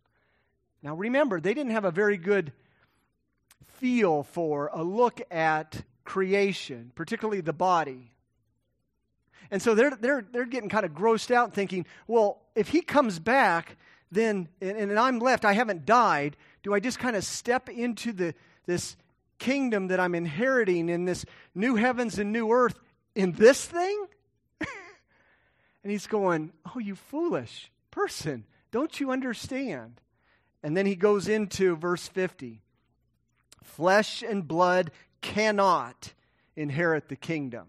Now 0.81 0.95
remember, 0.95 1.39
they 1.39 1.53
didn't 1.53 1.71
have 1.71 1.85
a 1.85 1.91
very 1.91 2.17
good 2.17 2.51
feel 3.85 4.23
for 4.23 4.71
a 4.73 4.81
look 4.81 5.21
at 5.29 5.83
creation, 6.05 6.91
particularly 6.95 7.39
the 7.39 7.53
body. 7.53 8.11
And 9.51 9.61
so 9.61 9.75
they're, 9.75 9.91
they're, 9.91 10.25
they're 10.31 10.47
getting 10.47 10.69
kind 10.69 10.87
of 10.87 10.93
grossed 10.93 11.29
out 11.29 11.53
thinking, 11.53 11.85
well, 12.07 12.41
if 12.55 12.69
he 12.69 12.81
comes 12.81 13.19
back, 13.19 13.77
then, 14.11 14.49
and, 14.59 14.75
and 14.75 14.97
I'm 14.97 15.19
left, 15.19 15.45
I 15.45 15.53
haven't 15.53 15.85
died, 15.85 16.35
do 16.63 16.73
I 16.73 16.79
just 16.79 16.97
kind 16.97 17.15
of 17.15 17.23
step 17.23 17.69
into 17.69 18.11
the, 18.11 18.33
this 18.65 18.97
kingdom 19.37 19.89
that 19.89 19.99
I'm 19.99 20.15
inheriting 20.15 20.89
in 20.89 21.05
this 21.05 21.23
new 21.53 21.75
heavens 21.75 22.17
and 22.17 22.31
new 22.31 22.51
earth 22.51 22.79
in 23.13 23.33
this 23.33 23.63
thing? 23.63 24.07
and 24.59 25.91
he's 25.91 26.07
going, 26.07 26.53
oh, 26.75 26.79
you 26.79 26.95
foolish 26.95 27.69
person, 27.91 28.45
don't 28.71 28.99
you 28.99 29.11
understand? 29.11 30.01
And 30.63 30.75
then 30.75 30.87
he 30.87 30.95
goes 30.95 31.27
into 31.27 31.75
verse 31.75 32.07
50 32.07 32.63
flesh 33.65 34.23
and 34.23 34.47
blood 34.47 34.91
cannot 35.21 36.13
inherit 36.55 37.09
the 37.09 37.15
kingdom. 37.15 37.67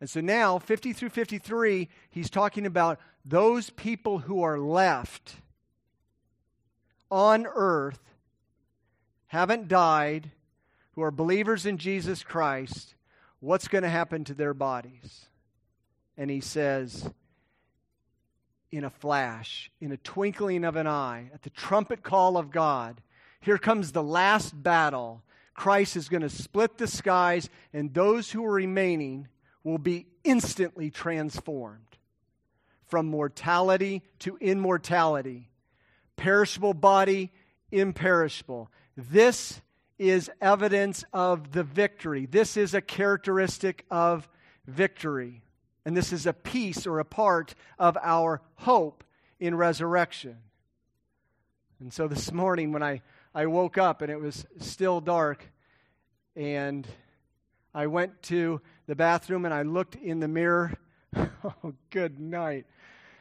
And 0.00 0.08
so 0.08 0.20
now, 0.20 0.58
50 0.58 0.92
through 0.92 1.10
53, 1.10 1.88
he's 2.10 2.30
talking 2.30 2.66
about 2.66 2.98
those 3.24 3.70
people 3.70 4.18
who 4.18 4.42
are 4.42 4.58
left 4.58 5.36
on 7.10 7.46
earth 7.46 8.00
haven't 9.26 9.68
died, 9.68 10.30
who 10.92 11.02
are 11.02 11.10
believers 11.10 11.66
in 11.66 11.78
Jesus 11.78 12.22
Christ, 12.22 12.94
what's 13.40 13.68
going 13.68 13.82
to 13.82 13.88
happen 13.88 14.24
to 14.24 14.34
their 14.34 14.54
bodies? 14.54 15.26
And 16.16 16.30
he 16.30 16.40
says, 16.40 17.08
in 18.72 18.84
a 18.84 18.90
flash, 18.90 19.70
in 19.80 19.92
a 19.92 19.96
twinkling 19.98 20.64
of 20.64 20.76
an 20.76 20.86
eye, 20.86 21.30
at 21.32 21.42
the 21.42 21.50
trumpet 21.50 22.02
call 22.02 22.36
of 22.36 22.50
God, 22.50 23.00
here 23.42 23.58
comes 23.58 23.92
the 23.92 24.02
last 24.02 24.60
battle. 24.60 25.22
Christ 25.54 25.96
is 25.96 26.08
going 26.08 26.22
to 26.22 26.30
split 26.30 26.78
the 26.78 26.86
skies, 26.86 27.50
and 27.72 27.92
those 27.92 28.30
who 28.30 28.44
are 28.44 28.52
remaining 28.52 29.28
will 29.64 29.78
be 29.78 30.06
instantly 30.24 30.90
transformed 30.90 31.84
from 32.86 33.06
mortality 33.06 34.02
to 34.20 34.36
immortality, 34.38 35.50
perishable 36.16 36.74
body, 36.74 37.32
imperishable. 37.70 38.70
This 38.96 39.60
is 39.98 40.30
evidence 40.40 41.04
of 41.12 41.52
the 41.52 41.62
victory. 41.62 42.26
This 42.26 42.56
is 42.56 42.74
a 42.74 42.80
characteristic 42.80 43.84
of 43.90 44.28
victory. 44.66 45.42
And 45.84 45.96
this 45.96 46.12
is 46.12 46.26
a 46.26 46.32
piece 46.32 46.86
or 46.86 46.98
a 46.98 47.04
part 47.04 47.54
of 47.78 47.96
our 48.02 48.40
hope 48.56 49.04
in 49.40 49.54
resurrection. 49.54 50.36
And 51.80 51.92
so 51.92 52.06
this 52.06 52.30
morning, 52.30 52.72
when 52.72 52.82
I, 52.82 53.02
I 53.34 53.46
woke 53.46 53.78
up 53.78 54.02
and 54.02 54.10
it 54.10 54.20
was 54.20 54.44
still 54.58 55.00
dark, 55.00 55.46
and 56.36 56.86
I 57.74 57.86
went 57.86 58.22
to 58.24 58.60
the 58.86 58.94
bathroom 58.94 59.44
and 59.44 59.54
I 59.54 59.62
looked 59.62 59.94
in 59.96 60.20
the 60.20 60.28
mirror. 60.28 60.74
oh, 61.16 61.74
good 61.90 62.20
night. 62.20 62.66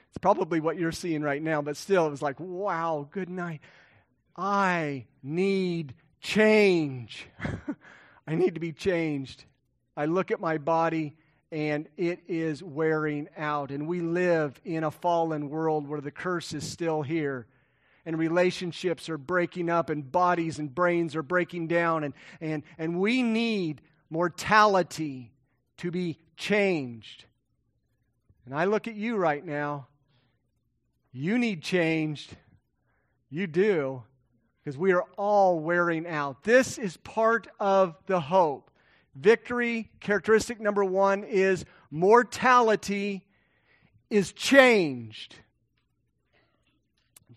It's 0.09 0.17
probably 0.17 0.59
what 0.59 0.77
you're 0.77 0.91
seeing 0.91 1.21
right 1.21 1.41
now, 1.41 1.61
but 1.61 1.77
still, 1.77 2.05
it 2.07 2.11
was 2.11 2.21
like, 2.21 2.39
wow, 2.39 3.07
good 3.11 3.29
night. 3.29 3.61
I 4.35 5.05
need 5.23 5.93
change. 6.19 7.27
I 8.27 8.35
need 8.35 8.55
to 8.55 8.59
be 8.59 8.73
changed. 8.73 9.45
I 9.95 10.05
look 10.05 10.31
at 10.31 10.41
my 10.41 10.57
body 10.57 11.15
and 11.51 11.87
it 11.95 12.19
is 12.27 12.61
wearing 12.61 13.29
out. 13.37 13.71
And 13.71 13.87
we 13.87 14.01
live 14.01 14.59
in 14.65 14.83
a 14.83 14.91
fallen 14.91 15.49
world 15.49 15.87
where 15.87 16.01
the 16.01 16.11
curse 16.11 16.53
is 16.53 16.69
still 16.69 17.01
here. 17.01 17.47
And 18.05 18.17
relationships 18.17 19.09
are 19.09 19.17
breaking 19.17 19.69
up, 19.69 19.89
and 19.89 20.11
bodies 20.11 20.57
and 20.59 20.73
brains 20.73 21.15
are 21.15 21.23
breaking 21.23 21.67
down. 21.67 22.03
And, 22.03 22.13
and, 22.39 22.63
and 22.77 22.99
we 22.99 23.21
need 23.21 23.81
mortality 24.09 25.31
to 25.77 25.91
be 25.91 26.17
changed. 26.35 27.25
And 28.45 28.55
I 28.55 28.65
look 28.65 28.87
at 28.87 28.95
you 28.95 29.17
right 29.17 29.45
now. 29.45 29.87
You 31.11 31.37
need 31.37 31.61
changed. 31.61 32.35
You 33.29 33.47
do 33.47 34.03
because 34.63 34.77
we 34.77 34.93
are 34.93 35.05
all 35.17 35.59
wearing 35.59 36.07
out. 36.07 36.43
This 36.43 36.77
is 36.77 36.97
part 36.97 37.47
of 37.59 37.95
the 38.05 38.19
hope. 38.19 38.69
Victory, 39.15 39.89
characteristic 39.99 40.59
number 40.59 40.83
one, 40.85 41.23
is 41.23 41.65
mortality 41.89 43.25
is 44.09 44.31
changed. 44.33 45.35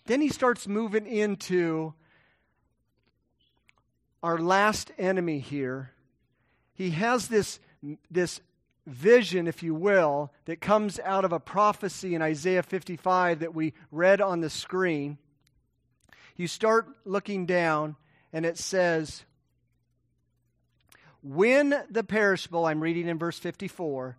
Then 0.07 0.21
he 0.21 0.29
starts 0.29 0.69
moving 0.69 1.07
into 1.07 1.95
our 4.23 4.39
last 4.39 4.91
enemy 4.99 5.39
here. 5.39 5.93
He 6.75 6.91
has 6.91 7.29
this, 7.29 7.61
this 8.11 8.41
vision, 8.87 9.47
if 9.47 9.63
you 9.63 9.75
will, 9.75 10.33
that 10.45 10.61
comes 10.61 10.99
out 11.01 11.25
of 11.25 11.33
a 11.33 11.41
prophecy 11.41 12.15
in 12.15 12.23
Isaiah 12.23 12.63
55 12.63 13.41
that 13.41 13.55
we 13.55 13.73
read 13.91 14.21
on 14.21 14.41
the 14.41 14.51
screen 14.51 15.19
you 16.37 16.49
start 16.49 16.89
looking 17.05 17.47
down, 17.47 17.97
and 18.33 18.45
it 18.45 18.59
says, 18.59 19.25
When 21.23 21.75
the 21.89 22.03
perishable, 22.03 22.67
I'm 22.67 22.81
reading 22.81 23.07
in 23.07 23.19
verse 23.19 23.39
54, 23.39 24.19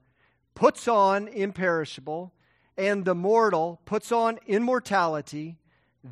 puts 0.54 0.88
on 0.88 1.28
imperishable, 1.28 2.34
and 2.78 3.04
the 3.04 3.16
mortal 3.16 3.82
puts 3.86 4.12
on 4.12 4.40
immortality, 4.48 5.58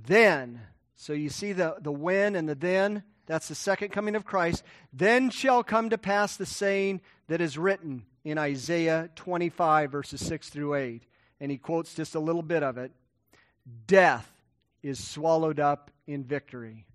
then, 0.05 0.59
so 0.95 1.13
you 1.13 1.29
see 1.29 1.53
the, 1.53 1.75
the 1.79 1.91
when 1.91 2.35
and 2.35 2.49
the 2.49 2.55
then, 2.55 3.03
that's 3.25 3.47
the 3.47 3.55
second 3.55 3.89
coming 3.89 4.15
of 4.15 4.25
Christ, 4.25 4.63
then 4.91 5.29
shall 5.29 5.63
come 5.63 5.89
to 5.91 5.97
pass 5.97 6.35
the 6.35 6.45
saying 6.45 7.01
that 7.27 7.41
is 7.41 7.57
written 7.57 8.05
in 8.23 8.37
Isaiah 8.37 9.09
25, 9.15 9.91
verses 9.91 10.25
6 10.25 10.49
through 10.49 10.75
8. 10.75 11.03
And 11.39 11.51
he 11.51 11.57
quotes 11.57 11.93
just 11.93 12.15
a 12.15 12.19
little 12.19 12.41
bit 12.41 12.63
of 12.63 12.77
it 12.77 12.91
Death 13.87 14.29
is 14.81 15.03
swallowed 15.03 15.59
up 15.59 15.91
in 16.07 16.23
victory. 16.23 16.85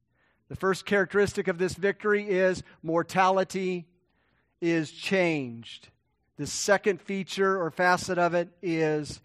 The 0.49 0.57
first 0.57 0.85
characteristic 0.85 1.49
of 1.49 1.59
this 1.59 1.75
victory 1.75 2.29
is 2.29 2.63
mortality 2.83 3.87
is 4.61 4.91
changed. 4.91 5.89
The 6.37 6.47
second 6.47 7.01
feature 7.01 7.61
or 7.61 7.71
facet 7.71 8.19
of 8.19 8.35
it 8.35 8.49
is 8.63 9.21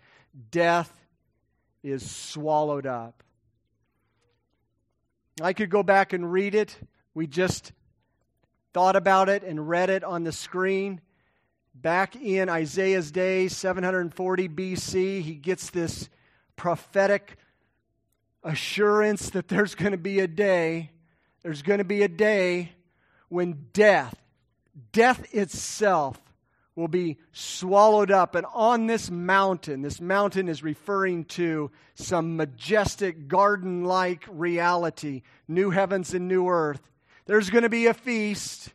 death 0.52 0.92
is 1.84 2.10
swallowed 2.10 2.86
up. 2.86 3.24
I 5.42 5.54
could 5.54 5.70
go 5.70 5.82
back 5.82 6.14
and 6.14 6.32
read 6.32 6.54
it. 6.54 6.78
We 7.14 7.28
just 7.28 7.72
thought 8.74 8.96
about 8.96 9.30
it 9.30 9.44
and 9.44 9.68
read 9.68 9.90
it 9.90 10.04
on 10.04 10.24
the 10.24 10.32
screen. 10.32 11.02
Back 11.74 12.16
in 12.16 12.50
Isaiah's 12.50 13.12
day, 13.12 13.48
740 13.48 14.50
BC, 14.50 15.22
he 15.22 15.36
gets 15.36 15.70
this 15.72 16.10
prophetic 16.56 17.38
assurance 18.44 19.32
that 19.32 19.48
there's 19.48 19.74
going 19.74 19.92
to 19.92 19.98
be 19.98 20.20
a 20.20 20.28
day, 20.28 20.92
there's 21.42 21.62
going 21.62 21.80
to 21.80 21.84
be 21.84 22.04
a 22.04 22.08
day 22.08 22.74
when 23.30 23.68
death, 23.74 24.16
death 24.92 25.34
itself, 25.34 26.22
will 26.76 26.88
be 26.88 27.18
swallowed 27.32 28.12
up. 28.12 28.36
And 28.36 28.46
on 28.54 28.88
this 28.88 29.12
mountain, 29.12 29.82
this 29.82 30.02
mountain 30.02 30.50
is 30.50 30.64
referring 30.64 31.26
to 31.26 31.72
some 31.96 32.36
majestic 32.36 33.28
garden 33.28 33.84
like 33.84 34.26
reality, 34.30 35.22
new 35.48 35.70
heavens 35.70 36.14
and 36.14 36.28
new 36.28 36.48
earth. 36.48 36.82
There's 37.26 37.50
going 37.50 37.64
to 37.64 37.70
be 37.70 37.86
a 37.86 37.94
feast, 37.94 38.74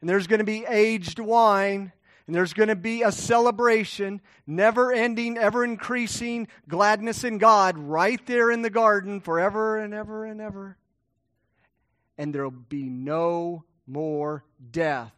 and 0.00 0.08
there's 0.08 0.26
going 0.26 0.38
to 0.38 0.44
be 0.44 0.64
aged 0.66 1.18
wine, 1.18 1.92
and 2.26 2.36
there's 2.36 2.52
going 2.52 2.68
to 2.68 2.76
be 2.76 3.02
a 3.02 3.10
celebration, 3.10 4.20
never 4.46 4.92
ending, 4.92 5.38
ever 5.38 5.64
increasing 5.64 6.48
gladness 6.68 7.24
in 7.24 7.38
God 7.38 7.78
right 7.78 8.24
there 8.26 8.50
in 8.50 8.60
the 8.60 8.70
garden 8.70 9.20
forever 9.20 9.78
and 9.78 9.94
ever 9.94 10.26
and 10.26 10.40
ever. 10.40 10.76
And 12.18 12.34
there'll 12.34 12.50
be 12.50 12.82
no 12.90 13.64
more 13.86 14.44
death. 14.70 15.17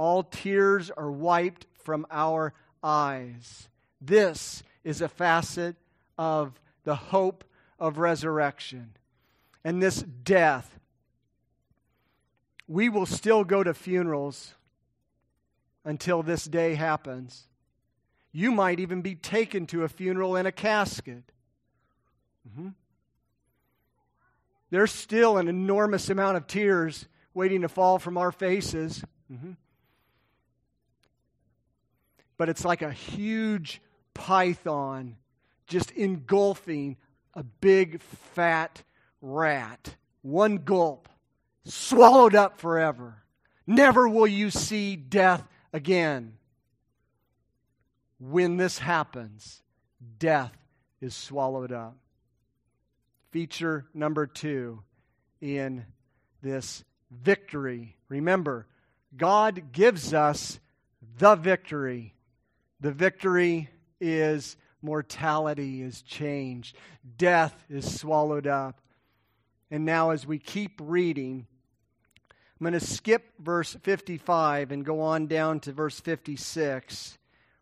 All 0.00 0.22
tears 0.22 0.90
are 0.90 1.10
wiped 1.10 1.66
from 1.84 2.06
our 2.10 2.54
eyes. 2.82 3.68
This 4.00 4.62
is 4.82 5.02
a 5.02 5.10
facet 5.10 5.76
of 6.16 6.58
the 6.84 6.94
hope 6.94 7.44
of 7.78 7.98
resurrection. 7.98 8.92
And 9.62 9.82
this 9.82 10.00
death, 10.00 10.80
we 12.66 12.88
will 12.88 13.04
still 13.04 13.44
go 13.44 13.62
to 13.62 13.74
funerals 13.74 14.54
until 15.84 16.22
this 16.22 16.46
day 16.46 16.76
happens. 16.76 17.48
You 18.32 18.52
might 18.52 18.80
even 18.80 19.02
be 19.02 19.14
taken 19.14 19.66
to 19.66 19.84
a 19.84 19.88
funeral 19.90 20.34
in 20.34 20.46
a 20.46 20.52
casket. 20.52 21.24
Mm-hmm. 22.48 22.68
There's 24.70 24.92
still 24.92 25.36
an 25.36 25.46
enormous 25.46 26.08
amount 26.08 26.38
of 26.38 26.46
tears 26.46 27.06
waiting 27.34 27.60
to 27.60 27.68
fall 27.68 27.98
from 27.98 28.16
our 28.16 28.32
faces. 28.32 29.04
Mm-hmm. 29.30 29.52
But 32.40 32.48
it's 32.48 32.64
like 32.64 32.80
a 32.80 32.90
huge 32.90 33.82
python 34.14 35.18
just 35.66 35.90
engulfing 35.90 36.96
a 37.34 37.42
big 37.42 38.00
fat 38.00 38.82
rat. 39.20 39.94
One 40.22 40.56
gulp, 40.56 41.10
swallowed 41.66 42.34
up 42.34 42.58
forever. 42.58 43.24
Never 43.66 44.08
will 44.08 44.26
you 44.26 44.48
see 44.48 44.96
death 44.96 45.46
again. 45.74 46.38
When 48.18 48.56
this 48.56 48.78
happens, 48.78 49.60
death 50.18 50.56
is 51.02 51.14
swallowed 51.14 51.72
up. 51.72 51.98
Feature 53.32 53.84
number 53.92 54.26
two 54.26 54.82
in 55.42 55.84
this 56.40 56.84
victory. 57.10 57.98
Remember, 58.08 58.66
God 59.14 59.72
gives 59.72 60.14
us 60.14 60.58
the 61.18 61.34
victory. 61.34 62.14
The 62.80 62.92
victory 62.92 63.68
is 64.00 64.56
mortality 64.82 65.82
is 65.82 66.02
changed, 66.02 66.76
death 67.18 67.54
is 67.68 68.00
swallowed 68.00 68.46
up. 68.46 68.80
And 69.70 69.84
now, 69.84 70.10
as 70.10 70.26
we 70.26 70.38
keep 70.38 70.80
reading, 70.82 71.46
I'm 72.60 72.64
going 72.64 72.72
to 72.72 72.80
skip 72.80 73.32
verse 73.38 73.76
55 73.82 74.72
and 74.72 74.84
go 74.84 75.00
on 75.00 75.26
down 75.28 75.60
to 75.60 75.72
verse 75.72 76.00
56. 76.00 77.18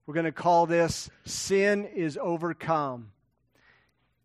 We're 0.07 0.15
going 0.15 0.25
to 0.25 0.33
call 0.33 0.67
this 0.67 1.11
Sin 1.25 1.85
is 1.85 2.19
Overcome. 2.21 3.11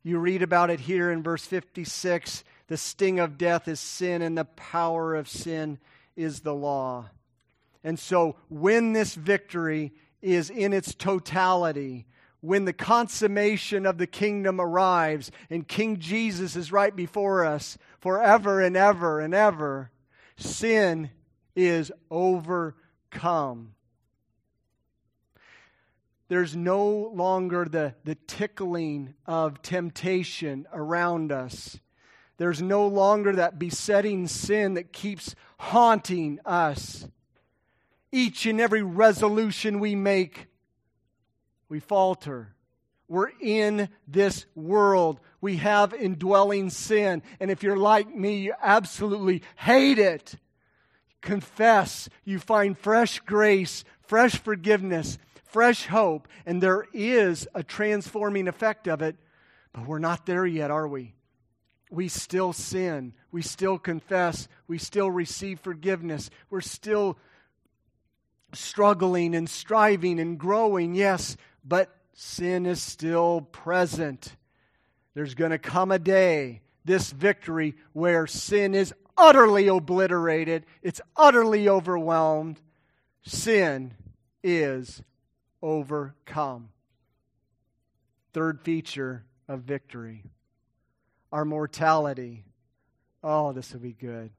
You 0.01 0.17
read 0.19 0.41
about 0.41 0.69
it 0.69 0.79
here 0.79 1.11
in 1.11 1.23
verse 1.23 1.45
56 1.45 2.43
The 2.67 2.77
sting 2.77 3.19
of 3.19 3.37
death 3.37 3.67
is 3.67 3.79
sin, 3.79 4.21
and 4.21 4.37
the 4.37 4.45
power 4.45 5.15
of 5.15 5.27
sin 5.27 5.79
is 6.15 6.39
the 6.39 6.53
law. 6.53 7.09
And 7.83 7.99
so, 7.99 8.37
when 8.49 8.93
this 8.93 9.15
victory 9.15 9.91
is 10.23 10.49
in 10.49 10.73
its 10.73 10.95
totality, 10.95 12.07
when 12.39 12.65
the 12.65 12.73
consummation 12.73 13.85
of 13.85 13.97
the 13.97 14.07
kingdom 14.07 14.59
arrives 14.59 15.31
and 15.49 15.67
King 15.67 15.99
Jesus 15.99 16.55
is 16.55 16.71
right 16.71 16.95
before 16.95 17.45
us 17.45 17.77
forever 17.99 18.59
and 18.59 18.75
ever 18.75 19.19
and 19.19 19.33
ever, 19.33 19.91
sin 20.35 21.09
is 21.55 21.91
overcome. 22.09 23.75
There's 26.27 26.55
no 26.55 27.11
longer 27.13 27.65
the, 27.65 27.95
the 28.03 28.15
tickling 28.15 29.13
of 29.25 29.61
temptation 29.61 30.65
around 30.73 31.31
us. 31.31 31.79
There's 32.37 32.61
no 32.61 32.87
longer 32.87 33.35
that 33.35 33.59
besetting 33.59 34.27
sin 34.27 34.73
that 34.73 34.91
keeps 34.91 35.35
haunting 35.57 36.39
us. 36.45 37.07
Each 38.13 38.45
and 38.45 38.61
every 38.61 38.83
resolution 38.83 39.79
we 39.79 39.95
make, 39.95 40.45
we 41.67 41.79
falter. 41.79 42.53
We're 43.07 43.31
in 43.41 43.89
this 44.07 44.45
world. 44.53 45.19
We 45.41 45.55
have 45.55 45.95
indwelling 45.95 46.69
sin. 46.69 47.23
And 47.39 47.49
if 47.49 47.63
you're 47.63 47.75
like 47.75 48.15
me, 48.15 48.37
you 48.37 48.53
absolutely 48.61 49.41
hate 49.55 49.97
it. 49.97 50.35
Confess. 51.21 52.07
You 52.23 52.37
find 52.37 52.77
fresh 52.77 53.19
grace, 53.21 53.83
fresh 54.03 54.37
forgiveness, 54.37 55.17
fresh 55.43 55.87
hope, 55.87 56.27
and 56.45 56.61
there 56.61 56.85
is 56.93 57.47
a 57.55 57.63
transforming 57.63 58.47
effect 58.47 58.87
of 58.87 59.01
it, 59.01 59.15
but 59.73 59.87
we're 59.87 59.97
not 59.97 60.27
there 60.27 60.45
yet, 60.45 60.69
are 60.69 60.87
we? 60.87 61.15
We 61.89 62.09
still 62.09 62.53
sin. 62.53 63.13
We 63.31 63.41
still 63.41 63.79
confess. 63.79 64.47
We 64.67 64.77
still 64.77 65.09
receive 65.09 65.59
forgiveness. 65.59 66.29
We're 66.51 66.61
still 66.61 67.17
struggling 68.53 69.35
and 69.35 69.49
striving 69.49 70.19
and 70.19 70.37
growing, 70.37 70.95
yes, 70.95 71.37
but 71.63 71.95
sin 72.13 72.65
is 72.65 72.81
still 72.81 73.41
present. 73.41 74.35
There's 75.13 75.35
going 75.35 75.51
to 75.51 75.59
come 75.59 75.91
a 75.91 75.99
day, 75.99 76.61
this 76.85 77.11
victory, 77.11 77.75
where 77.93 78.27
sin 78.27 78.75
is 78.75 78.93
utterly 79.17 79.67
obliterated, 79.67 80.65
it's 80.81 81.01
utterly 81.15 81.69
overwhelmed. 81.69 82.59
Sin 83.25 83.93
is 84.43 85.01
overcome. 85.61 86.69
Third 88.33 88.61
feature 88.61 89.23
of 89.47 89.61
victory 89.61 90.23
our 91.33 91.45
mortality. 91.45 92.45
Oh, 93.23 93.53
this 93.53 93.73
will 93.73 93.79
be 93.79 93.93
good. 93.93 94.29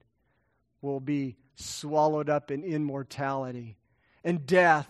We'll 0.81 1.01
be 1.01 1.37
swallowed 1.57 2.31
up 2.31 2.53
in 2.53 2.63
immortality. 2.63 3.77
And 4.25 4.47
death 4.47 4.89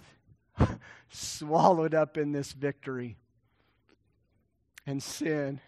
swallowed 1.11 1.94
up 1.94 2.16
in 2.16 2.33
this 2.33 2.53
victory. 2.53 3.16
And 4.87 5.03
sin, 5.03 5.61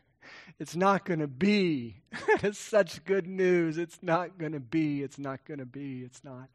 it's 0.59 0.77
not 0.77 1.05
going 1.05 1.21
to 1.21 1.27
be. 1.27 2.03
it's 2.43 2.59
such 2.59 3.05
good 3.05 3.27
news. 3.27 3.77
It's 3.77 3.99
not 4.03 4.39
going 4.39 4.53
to 4.53 4.61
be. 4.61 5.03
It's 5.03 5.19
not 5.19 5.45
going 5.45 5.59
to 5.59 5.67
be. 5.67 6.03
It's 6.03 6.23
not 6.25 6.49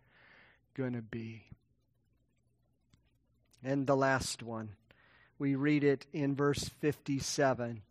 going 0.76 0.94
to 0.94 1.02
be. 1.02 1.44
And 3.64 3.86
the 3.86 3.96
last 3.96 4.42
one, 4.42 4.70
we 5.38 5.56
read 5.56 5.84
it 5.84 6.06
in 6.14 6.36
verse 6.36 6.70
57. 6.80 7.82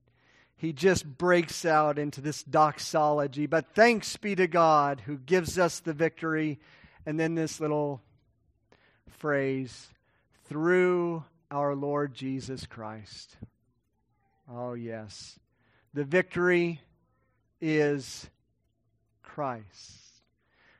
He 0.56 0.72
just 0.72 1.06
breaks 1.06 1.64
out 1.64 1.98
into 1.98 2.20
this 2.20 2.42
doxology, 2.42 3.46
but 3.46 3.74
thanks 3.74 4.16
be 4.16 4.34
to 4.34 4.46
God 4.46 5.02
who 5.06 5.16
gives 5.16 5.58
us 5.58 5.80
the 5.80 5.92
victory. 5.92 6.58
And 7.06 7.18
then 7.18 7.34
this 7.34 7.60
little 7.60 8.02
phrase, 9.08 9.88
through 10.48 11.24
our 11.50 11.74
Lord 11.74 12.14
Jesus 12.14 12.66
Christ. 12.66 13.36
Oh, 14.52 14.74
yes. 14.74 15.38
The 15.94 16.04
victory 16.04 16.80
is 17.60 18.28
Christ. 19.22 20.00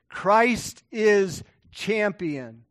Christ 0.09 0.83
is 0.91 1.43
champion. 1.71 2.65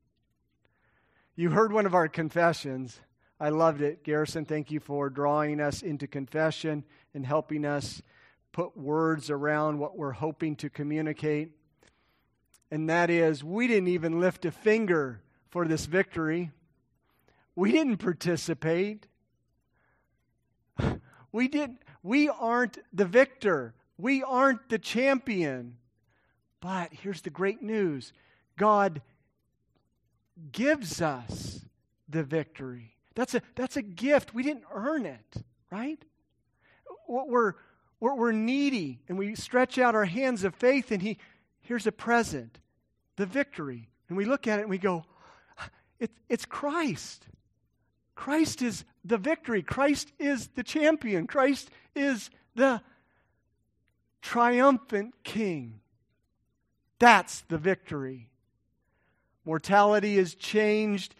You 1.36 1.50
heard 1.52 1.72
one 1.72 1.86
of 1.86 1.96
our 1.96 2.08
confessions. 2.08 3.00
I 3.40 3.50
loved 3.50 3.82
it. 3.82 4.04
Garrison, 4.04 4.44
thank 4.44 4.72
you 4.72 4.82
for 4.82 5.10
drawing 5.10 5.62
us 5.62 5.82
into 5.82 6.08
confession 6.08 6.84
and 7.14 7.26
helping 7.26 7.66
us 7.66 8.02
put 8.52 8.76
words 8.76 9.30
around 9.30 9.80
what 9.80 9.98
we're 9.98 10.12
hoping 10.12 10.56
to 10.58 10.70
communicate. 10.70 11.52
And 12.72 12.90
that 12.90 13.10
is, 13.10 13.44
we 13.44 13.68
didn't 13.68 13.88
even 13.88 14.20
lift 14.20 14.44
a 14.46 14.52
finger 14.52 15.22
for 15.50 15.68
this 15.68 15.86
victory. 15.86 16.52
We 17.56 17.72
didn't 17.72 17.98
participate. 17.98 19.08
We 21.32 21.48
did 21.48 21.78
we 22.02 22.30
aren't 22.30 22.80
the 22.94 23.06
victor. 23.06 23.74
We 23.98 24.24
aren't 24.24 24.70
the 24.70 24.80
champion. 24.80 25.78
But 26.62 26.94
here's 26.94 27.22
the 27.22 27.30
great 27.30 27.62
news. 27.62 28.14
God 28.58 29.02
gives 30.52 31.02
us 31.02 31.66
the 32.08 32.24
victory. 32.24 32.96
That's 33.16 33.36
a, 33.36 33.42
that's 33.56 33.78
a 33.78 33.82
gift. 33.82 34.34
We 34.34 34.44
didn't 34.44 34.64
earn 34.74 35.06
it, 35.06 35.44
right? 35.72 36.02
We're, 37.08 37.56
we're, 38.00 38.16
we're 38.16 38.32
needy 38.32 39.00
and 39.10 39.18
we 39.18 39.36
stretch 39.36 39.78
out 39.78 39.96
our 39.96 40.06
hands 40.06 40.44
of 40.44 40.56
faith, 40.56 40.92
and 40.92 41.02
he, 41.02 41.18
here's 41.62 41.88
a 41.88 41.92
present 41.92 42.60
the 43.18 43.26
victory. 43.26 43.90
And 44.08 44.18
we 44.18 44.24
look 44.24 44.48
at 44.48 44.60
it 44.60 44.62
and 44.62 44.70
we 44.70 44.78
go, 44.78 45.04
it, 46.00 46.12
it's 46.28 46.46
Christ. 46.46 47.26
Christ 48.16 48.62
is 48.62 48.84
the 49.06 49.18
victory. 49.18 49.62
Christ 49.62 50.12
is 50.20 50.50
the 50.56 50.64
champion. 50.64 51.28
Christ 51.28 51.70
is 51.96 52.30
the 52.56 52.82
triumphant 54.22 55.14
king. 55.24 55.80
That's 57.00 57.42
the 57.48 57.58
victory. 57.58 58.28
Mortality 59.46 60.18
is 60.18 60.36
changed, 60.36 61.16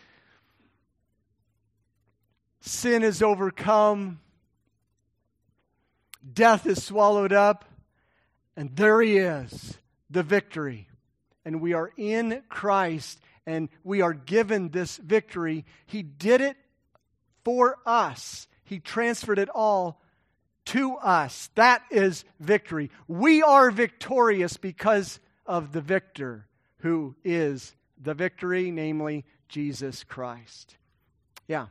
sin 2.60 3.02
is 3.02 3.24
overcome, 3.24 4.20
death 6.32 6.68
is 6.68 6.84
swallowed 6.84 7.34
up, 7.34 7.66
and 8.56 8.76
there 8.76 9.02
he 9.02 9.18
is, 9.18 9.78
the 10.10 10.22
victory. 10.22 10.90
And 11.46 11.62
we 11.62 11.74
are 11.74 11.92
in 11.98 12.44
Christ 12.50 13.20
and 13.50 13.68
we 13.84 14.02
are 14.02 14.14
given 14.14 14.70
this 14.70 14.98
victory. 14.98 15.66
He 15.88 16.04
did 16.04 16.40
it 16.40 16.56
for 17.44 17.78
us, 17.86 18.48
He 18.64 18.80
transferred 18.80 19.40
it 19.40 19.50
all 19.50 20.02
to 20.66 20.96
us. 20.98 21.50
That 21.56 21.82
is 21.90 22.26
victory. 22.40 22.92
We 23.08 23.42
are 23.42 23.72
victorious 23.72 24.58
because 24.58 25.20
of 25.48 25.72
the 25.72 25.82
victor 25.82 26.46
who 26.80 27.16
is 27.24 27.76
the 28.00 28.14
victory, 28.14 28.70
namely 28.70 29.26
Jesus 29.48 30.04
Christ. 30.04 30.78
Yeah. 31.48 31.68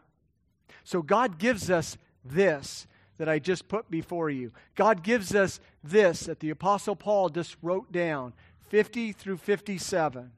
So 0.82 1.00
God 1.00 1.38
gives 1.38 1.70
us 1.70 1.96
this 2.24 2.88
that 3.18 3.28
I 3.28 3.38
just 3.38 3.68
put 3.68 3.88
before 3.88 4.30
you. 4.30 4.52
God 4.74 5.04
gives 5.04 5.32
us 5.32 5.60
this 5.84 6.20
that 6.20 6.40
the 6.40 6.50
Apostle 6.50 6.96
Paul 6.96 7.28
just 7.28 7.56
wrote 7.62 7.92
down 7.92 8.32
50 8.68 9.12
through 9.12 9.36
57. 9.36 10.32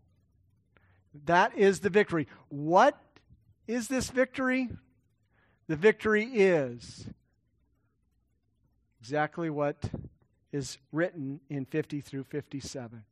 That 1.27 1.57
is 1.57 1.81
the 1.81 1.90
victory. 1.90 2.29
What 2.49 3.01
is 3.66 3.88
this 3.88 4.11
victory? 4.11 4.68
The 5.66 5.77
victory 5.77 6.25
is 6.25 7.07
exactly 9.01 9.51
what 9.51 9.77
is 10.53 10.79
written 10.92 11.40
in 11.49 11.64
50 11.64 12.01
through 12.01 12.25
57. 12.25 13.05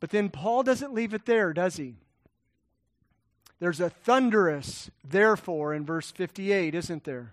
But 0.00 0.10
then 0.10 0.28
Paul 0.28 0.62
doesn't 0.62 0.94
leave 0.94 1.14
it 1.14 1.26
there, 1.26 1.52
does 1.52 1.76
he? 1.76 1.96
There's 3.60 3.80
a 3.80 3.90
thunderous 3.90 4.90
therefore 5.02 5.74
in 5.74 5.84
verse 5.84 6.10
58, 6.12 6.74
isn't 6.74 7.04
there? 7.04 7.32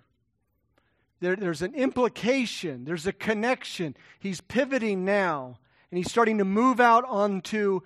there? 1.19 1.35
There's 1.35 1.61
an 1.61 1.75
implication, 1.75 2.85
there's 2.85 3.05
a 3.05 3.13
connection. 3.13 3.95
He's 4.19 4.41
pivoting 4.41 5.05
now, 5.05 5.59
and 5.91 5.97
he's 5.97 6.09
starting 6.09 6.39
to 6.39 6.45
move 6.45 6.79
out 6.79 7.05
onto 7.07 7.81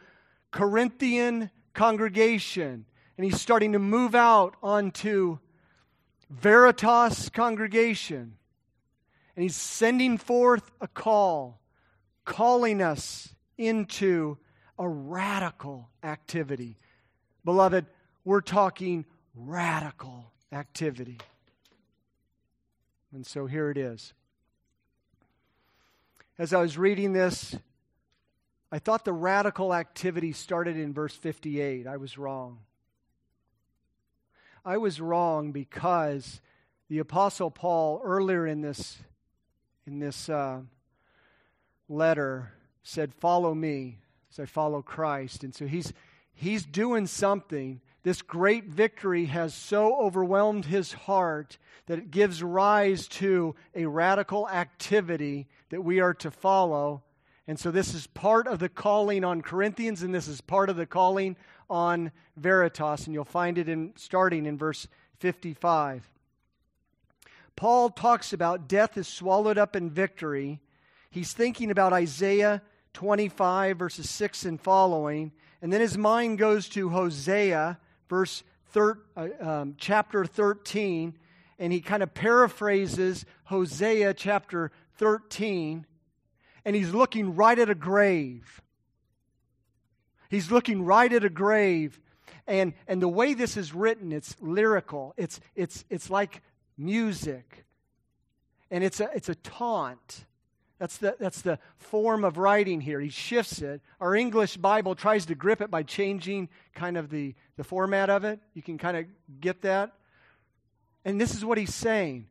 Corinthian 0.51 1.51
congregation, 1.73 2.85
and 3.17 3.25
he's 3.25 3.39
starting 3.39 3.73
to 3.73 3.79
move 3.79 4.15
out 4.15 4.55
onto 4.63 5.39
Veritas 6.29 7.29
congregation. 7.29 8.35
And 9.35 9.43
he's 9.43 9.55
sending 9.55 10.17
forth 10.17 10.69
a 10.81 10.87
call, 10.87 11.61
calling 12.25 12.81
us 12.81 13.33
into 13.57 14.37
a 14.77 14.87
radical 14.87 15.89
activity. 16.03 16.77
Beloved, 17.45 17.85
we're 18.25 18.41
talking 18.41 19.05
radical 19.35 20.31
activity. 20.51 21.19
And 23.13 23.25
so 23.25 23.45
here 23.45 23.69
it 23.69 23.77
is. 23.77 24.13
as 26.37 26.53
I 26.53 26.61
was 26.61 26.77
reading 26.77 27.13
this, 27.13 27.55
I 28.71 28.79
thought 28.79 29.03
the 29.03 29.13
radical 29.13 29.73
activity 29.73 30.31
started 30.31 30.77
in 30.77 30.93
verse 30.93 31.15
58. 31.15 31.87
I 31.87 31.97
was 31.97 32.17
wrong. 32.17 32.59
I 34.63 34.77
was 34.77 35.01
wrong 35.01 35.51
because 35.51 36.39
the 36.87 36.99
Apostle 36.99 37.49
Paul, 37.49 38.01
earlier 38.03 38.45
in 38.45 38.61
this, 38.61 38.97
in 39.87 39.99
this 39.99 40.29
uh, 40.29 40.61
letter, 41.87 42.51
said, 42.83 43.13
Follow 43.15 43.55
me 43.55 43.97
as 44.31 44.39
I 44.39 44.45
follow 44.45 44.83
Christ. 44.83 45.43
And 45.43 45.55
so 45.55 45.65
he's, 45.65 45.91
he's 46.33 46.63
doing 46.63 47.07
something. 47.07 47.81
This 48.03 48.21
great 48.21 48.65
victory 48.65 49.25
has 49.25 49.53
so 49.53 49.99
overwhelmed 49.99 50.65
his 50.65 50.93
heart 50.93 51.57
that 51.87 51.99
it 51.99 52.11
gives 52.11 52.43
rise 52.43 53.07
to 53.07 53.55
a 53.73 53.85
radical 53.85 54.47
activity 54.47 55.47
that 55.69 55.81
we 55.81 55.99
are 55.99 56.13
to 56.15 56.29
follow. 56.29 57.03
And 57.49 57.59
so 57.59 57.71
this 57.71 57.95
is 57.95 58.05
part 58.05 58.45
of 58.45 58.59
the 58.59 58.69
calling 58.69 59.23
on 59.23 59.41
Corinthians, 59.41 60.03
and 60.03 60.13
this 60.13 60.27
is 60.27 60.39
part 60.39 60.69
of 60.69 60.75
the 60.75 60.85
calling 60.85 61.35
on 61.67 62.11
Veritas. 62.37 63.07
And 63.07 63.13
you'll 63.15 63.25
find 63.25 63.57
it 63.57 63.67
in 63.67 63.93
starting 63.95 64.45
in 64.45 64.55
verse 64.55 64.87
55. 65.17 66.07
Paul 67.55 67.89
talks 67.89 68.33
about 68.33 68.67
death 68.67 68.99
is 68.99 69.07
swallowed 69.07 69.57
up 69.57 69.75
in 69.75 69.89
victory. 69.89 70.59
He's 71.09 71.33
thinking 71.33 71.71
about 71.71 71.91
Isaiah 71.91 72.61
25, 72.93 73.79
verses 73.79 74.07
6 74.11 74.45
and 74.45 74.61
following. 74.61 75.31
And 75.59 75.73
then 75.73 75.81
his 75.81 75.97
mind 75.97 76.37
goes 76.37 76.69
to 76.69 76.89
Hosea, 76.89 77.79
verse 78.07 78.43
thir- 78.67 78.99
uh, 79.17 79.27
um, 79.39 79.75
chapter 79.79 80.23
13, 80.23 81.17
and 81.57 81.73
he 81.73 81.81
kind 81.81 82.03
of 82.03 82.13
paraphrases 82.13 83.25
Hosea 83.45 84.13
chapter 84.13 84.71
13, 84.99 85.87
and 86.65 86.75
he's 86.75 86.93
looking 86.93 87.35
right 87.35 87.57
at 87.57 87.69
a 87.69 87.75
grave. 87.75 88.61
He's 90.29 90.51
looking 90.51 90.83
right 90.83 91.11
at 91.11 91.23
a 91.23 91.29
grave. 91.29 91.99
And, 92.47 92.73
and 92.87 93.01
the 93.01 93.07
way 93.07 93.33
this 93.33 93.57
is 93.57 93.73
written, 93.73 94.11
it's 94.11 94.35
lyrical. 94.39 95.13
It's, 95.17 95.39
it's, 95.55 95.85
it's 95.89 96.09
like 96.09 96.41
music. 96.77 97.65
And 98.71 98.83
it's 98.83 98.99
a, 98.99 99.09
it's 99.15 99.29
a 99.29 99.35
taunt. 99.35 100.25
That's 100.79 100.97
the, 100.97 101.15
that's 101.19 101.41
the 101.41 101.59
form 101.77 102.23
of 102.23 102.37
writing 102.37 102.79
here. 102.79 102.99
He 103.01 103.09
shifts 103.09 103.61
it. 103.61 103.81
Our 103.99 104.15
English 104.15 104.57
Bible 104.57 104.95
tries 104.95 105.25
to 105.25 105.35
grip 105.35 105.61
it 105.61 105.69
by 105.69 105.83
changing 105.83 106.49
kind 106.73 106.95
of 106.95 107.09
the, 107.09 107.35
the 107.57 107.63
format 107.63 108.09
of 108.09 108.23
it. 108.23 108.39
You 108.53 108.61
can 108.61 108.77
kind 108.77 108.95
of 108.97 109.05
get 109.41 109.61
that. 109.63 109.91
And 111.03 111.19
this 111.19 111.35
is 111.35 111.43
what 111.43 111.57
he's 111.57 111.73
saying. 111.73 112.27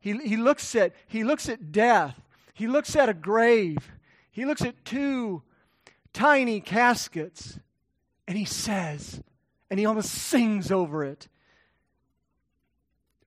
He, 0.00 0.16
he, 0.18 0.36
looks 0.36 0.74
at, 0.74 0.92
he 1.06 1.24
looks 1.24 1.48
at 1.48 1.72
death. 1.72 2.20
He 2.54 2.66
looks 2.68 2.96
at 2.96 3.08
a 3.08 3.14
grave. 3.14 3.92
He 4.30 4.44
looks 4.44 4.62
at 4.62 4.84
two 4.84 5.42
tiny 6.12 6.60
caskets. 6.60 7.58
And 8.26 8.38
he 8.38 8.46
says, 8.46 9.22
and 9.70 9.78
he 9.78 9.84
almost 9.84 10.10
sings 10.10 10.70
over 10.70 11.04
it 11.04 11.28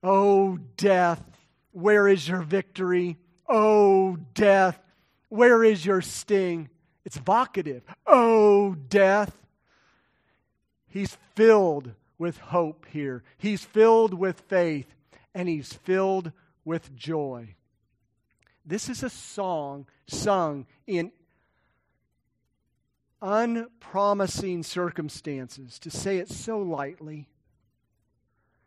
Oh, 0.02 0.58
death, 0.76 1.22
where 1.72 2.08
is 2.08 2.28
your 2.28 2.40
victory? 2.40 3.18
Oh, 3.48 4.16
death, 4.34 4.80
where 5.28 5.64
is 5.64 5.84
your 5.84 6.00
sting? 6.00 6.68
It's 7.04 7.18
vocative. 7.18 7.82
Oh, 8.06 8.74
death. 8.74 9.36
He's 10.86 11.16
filled 11.34 11.92
with 12.16 12.38
hope 12.38 12.86
here. 12.90 13.24
He's 13.38 13.64
filled 13.64 14.14
with 14.14 14.40
faith, 14.48 14.94
and 15.34 15.48
he's 15.48 15.72
filled 15.72 16.32
with 16.64 16.94
joy. 16.94 17.54
This 18.68 18.90
is 18.90 19.02
a 19.02 19.08
song 19.08 19.86
sung 20.06 20.66
in 20.86 21.10
unpromising 23.22 24.62
circumstances, 24.62 25.78
to 25.78 25.90
say 25.90 26.18
it 26.18 26.28
so 26.28 26.58
lightly. 26.58 27.30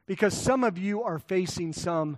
Because 0.08 0.36
some 0.36 0.64
of 0.64 0.80
you 0.80 1.04
are 1.04 1.20
facing 1.20 1.72
some 1.72 2.18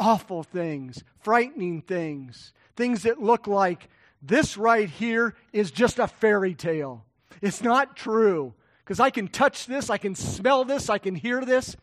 awful 0.00 0.42
things, 0.42 1.04
frightening 1.20 1.82
things, 1.82 2.52
things 2.74 3.04
that 3.04 3.22
look 3.22 3.46
like 3.46 3.88
this 4.20 4.56
right 4.56 4.90
here 4.90 5.36
is 5.52 5.70
just 5.70 6.00
a 6.00 6.08
fairy 6.08 6.54
tale. 6.54 7.04
It's 7.40 7.62
not 7.62 7.96
true. 7.96 8.52
Because 8.84 8.98
I 8.98 9.10
can 9.10 9.28
touch 9.28 9.66
this, 9.66 9.90
I 9.90 9.96
can 9.96 10.16
smell 10.16 10.64
this, 10.64 10.90
I 10.90 10.98
can 10.98 11.14
hear 11.14 11.44
this. 11.44 11.76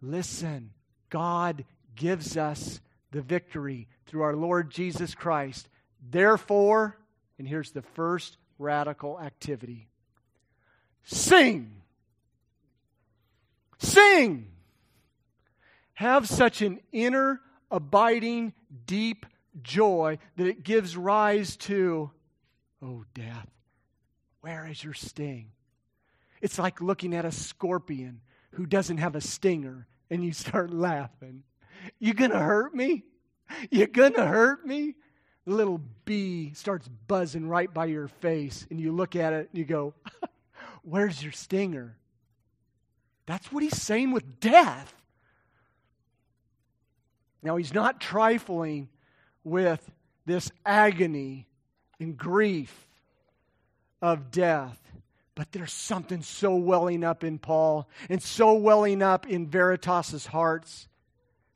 Listen, 0.00 0.70
God 1.10 1.64
gives 1.96 2.36
us 2.36 2.80
the 3.10 3.22
victory 3.22 3.88
through 4.06 4.22
our 4.22 4.36
Lord 4.36 4.70
Jesus 4.70 5.14
Christ. 5.14 5.68
Therefore, 6.10 6.96
and 7.38 7.48
here's 7.48 7.72
the 7.72 7.82
first 7.82 8.36
radical 8.58 9.20
activity 9.20 9.88
sing. 11.04 11.82
Sing. 13.78 14.48
Have 15.94 16.28
such 16.28 16.62
an 16.62 16.80
inner 16.92 17.40
abiding, 17.70 18.52
deep 18.86 19.26
joy 19.62 20.18
that 20.36 20.46
it 20.46 20.62
gives 20.62 20.96
rise 20.96 21.56
to, 21.56 22.10
oh, 22.82 23.04
death, 23.14 23.48
where 24.40 24.66
is 24.66 24.82
your 24.82 24.94
sting? 24.94 25.50
It's 26.40 26.58
like 26.58 26.80
looking 26.80 27.14
at 27.14 27.24
a 27.24 27.32
scorpion 27.32 28.20
who 28.52 28.66
doesn't 28.66 28.98
have 28.98 29.16
a 29.16 29.20
stinger 29.20 29.86
and 30.10 30.24
you 30.24 30.32
start 30.32 30.70
laughing. 30.72 31.42
You 31.98 32.14
gonna 32.14 32.40
hurt 32.40 32.74
me? 32.74 33.04
You 33.70 33.86
gonna 33.86 34.26
hurt 34.26 34.66
me? 34.66 34.94
The 35.46 35.54
little 35.54 35.80
bee 36.04 36.52
starts 36.54 36.88
buzzing 37.06 37.48
right 37.48 37.72
by 37.72 37.86
your 37.86 38.08
face 38.08 38.66
and 38.70 38.78
you 38.78 38.92
look 38.92 39.16
at 39.16 39.32
it 39.32 39.48
and 39.50 39.58
you 39.58 39.64
go, 39.64 39.94
Where's 40.82 41.22
your 41.22 41.32
stinger? 41.32 41.96
That's 43.26 43.52
what 43.52 43.62
he's 43.62 43.80
saying 43.80 44.12
with 44.12 44.40
death. 44.40 44.94
Now, 47.42 47.56
he's 47.56 47.74
not 47.74 48.00
trifling 48.00 48.88
with 49.44 49.90
this 50.26 50.50
agony 50.64 51.46
and 52.00 52.16
grief 52.16 52.88
of 54.00 54.30
death. 54.30 54.78
But 55.34 55.52
there's 55.52 55.72
something 55.72 56.22
so 56.22 56.56
welling 56.56 57.04
up 57.04 57.22
in 57.22 57.38
Paul 57.38 57.88
and 58.08 58.22
so 58.22 58.54
welling 58.54 59.02
up 59.02 59.26
in 59.26 59.46
Veritas's 59.46 60.26
hearts 60.26 60.88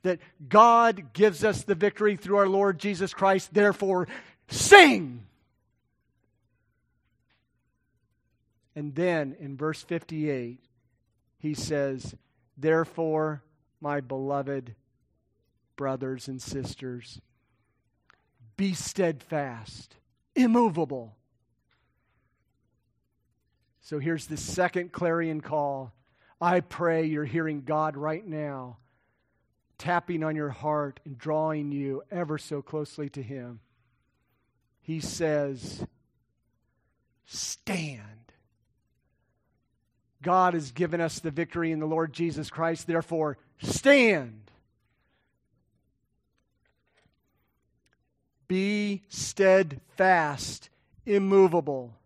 that 0.02 0.18
God 0.48 1.12
gives 1.12 1.44
us 1.44 1.62
the 1.62 1.74
victory 1.74 2.16
through 2.16 2.36
our 2.36 2.48
Lord 2.48 2.78
Jesus 2.78 3.14
Christ. 3.14 3.54
Therefore, 3.54 4.08
sing! 4.48 5.24
And 8.74 8.94
then 8.94 9.36
in 9.38 9.56
verse 9.56 9.82
58, 9.82 10.58
he 11.38 11.54
says, 11.54 12.14
Therefore, 12.56 13.42
my 13.80 14.00
beloved 14.00 14.74
brothers 15.76 16.28
and 16.28 16.40
sisters. 16.40 17.20
Be 18.56 18.74
steadfast, 18.74 19.96
immovable. 20.36 21.16
So 23.80 23.98
here's 23.98 24.26
the 24.26 24.36
second 24.36 24.92
clarion 24.92 25.40
call. 25.40 25.92
I 26.40 26.60
pray 26.60 27.06
you're 27.06 27.24
hearing 27.24 27.62
God 27.62 27.96
right 27.96 28.24
now, 28.24 28.78
tapping 29.82 30.22
on 30.22 30.36
your 30.36 30.50
heart 30.50 31.00
and 31.04 31.18
drawing 31.18 31.72
you 31.72 32.04
ever 32.08 32.38
so 32.38 32.62
closely 32.62 33.08
to 33.10 33.20
Him. 33.20 33.58
He 34.80 35.00
says, 35.00 35.84
Stand. 37.26 38.00
God 40.22 40.54
has 40.54 40.70
given 40.70 41.00
us 41.00 41.18
the 41.18 41.32
victory 41.32 41.72
in 41.72 41.80
the 41.80 41.86
Lord 41.86 42.12
Jesus 42.12 42.48
Christ. 42.48 42.86
Therefore, 42.86 43.38
stand. 43.60 44.52
Be 48.46 49.02
steadfast, 49.08 50.70
immovable. 51.04 51.96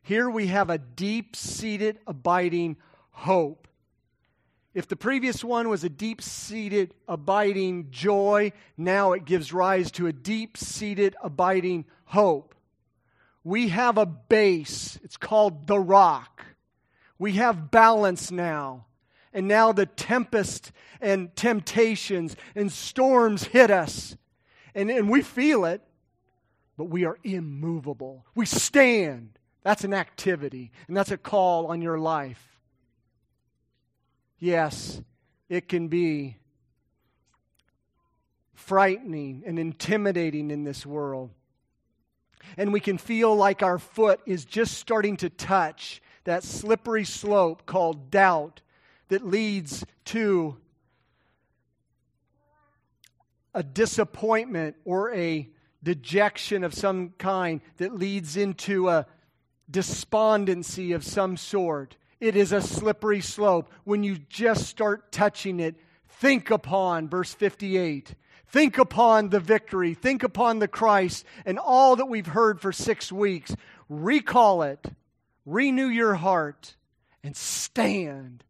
Here 0.00 0.30
we 0.30 0.46
have 0.46 0.70
a 0.70 0.78
deep 0.78 1.36
seated, 1.36 1.98
abiding 2.06 2.78
hope. 3.10 3.65
If 4.76 4.88
the 4.88 4.94
previous 4.94 5.42
one 5.42 5.70
was 5.70 5.84
a 5.84 5.88
deep 5.88 6.20
seated, 6.20 6.92
abiding 7.08 7.90
joy, 7.90 8.52
now 8.76 9.14
it 9.14 9.24
gives 9.24 9.50
rise 9.50 9.90
to 9.92 10.06
a 10.06 10.12
deep 10.12 10.58
seated, 10.58 11.16
abiding 11.22 11.86
hope. 12.04 12.54
We 13.42 13.68
have 13.68 13.96
a 13.96 14.04
base. 14.04 14.98
It's 15.02 15.16
called 15.16 15.66
the 15.66 15.78
rock. 15.80 16.44
We 17.18 17.32
have 17.32 17.70
balance 17.70 18.30
now. 18.30 18.84
And 19.32 19.48
now 19.48 19.72
the 19.72 19.86
tempest 19.86 20.72
and 21.00 21.34
temptations 21.34 22.36
and 22.54 22.70
storms 22.70 23.44
hit 23.44 23.70
us 23.70 24.14
and, 24.74 24.90
and 24.90 25.08
we 25.08 25.22
feel 25.22 25.64
it, 25.64 25.80
but 26.76 26.90
we 26.90 27.06
are 27.06 27.16
immovable. 27.24 28.26
We 28.34 28.44
stand. 28.44 29.38
That's 29.62 29.84
an 29.84 29.94
activity, 29.94 30.70
and 30.86 30.94
that's 30.94 31.12
a 31.12 31.16
call 31.16 31.68
on 31.68 31.80
your 31.80 31.98
life. 31.98 32.55
Yes, 34.38 35.00
it 35.48 35.68
can 35.68 35.88
be 35.88 36.36
frightening 38.54 39.42
and 39.46 39.58
intimidating 39.58 40.50
in 40.50 40.64
this 40.64 40.84
world. 40.84 41.30
and 42.56 42.72
we 42.72 42.80
can 42.80 42.96
feel 42.96 43.34
like 43.34 43.62
our 43.62 43.78
foot 43.78 44.20
is 44.24 44.44
just 44.44 44.78
starting 44.78 45.16
to 45.16 45.28
touch 45.28 46.00
that 46.24 46.42
slippery 46.42 47.04
slope 47.04 47.66
called 47.66 48.10
doubt 48.10 48.60
that 49.08 49.26
leads 49.26 49.84
to 50.04 50.56
a 53.54 53.62
disappointment 53.62 54.76
or 54.84 55.12
a 55.14 55.48
dejection 55.82 56.62
of 56.64 56.74
some 56.74 57.10
kind 57.18 57.60
that 57.78 57.94
leads 57.94 58.36
into 58.36 58.88
a 58.88 59.06
despondency 59.70 60.92
of 60.92 61.04
some 61.04 61.36
sort. 61.36 61.96
It 62.20 62.36
is 62.36 62.52
a 62.52 62.60
slippery 62.60 63.20
slope. 63.20 63.70
When 63.84 64.02
you 64.02 64.18
just 64.28 64.66
start 64.66 65.12
touching 65.12 65.60
it, 65.60 65.76
think 66.08 66.50
upon, 66.50 67.08
verse 67.08 67.32
58, 67.32 68.14
think 68.48 68.78
upon 68.78 69.28
the 69.28 69.40
victory, 69.40 69.94
think 69.94 70.22
upon 70.22 70.58
the 70.58 70.68
Christ 70.68 71.24
and 71.44 71.58
all 71.58 71.96
that 71.96 72.06
we've 72.06 72.26
heard 72.26 72.60
for 72.60 72.72
six 72.72 73.12
weeks. 73.12 73.54
Recall 73.88 74.62
it, 74.62 74.84
renew 75.44 75.88
your 75.88 76.14
heart, 76.14 76.76
and 77.22 77.36
stand. 77.36 78.44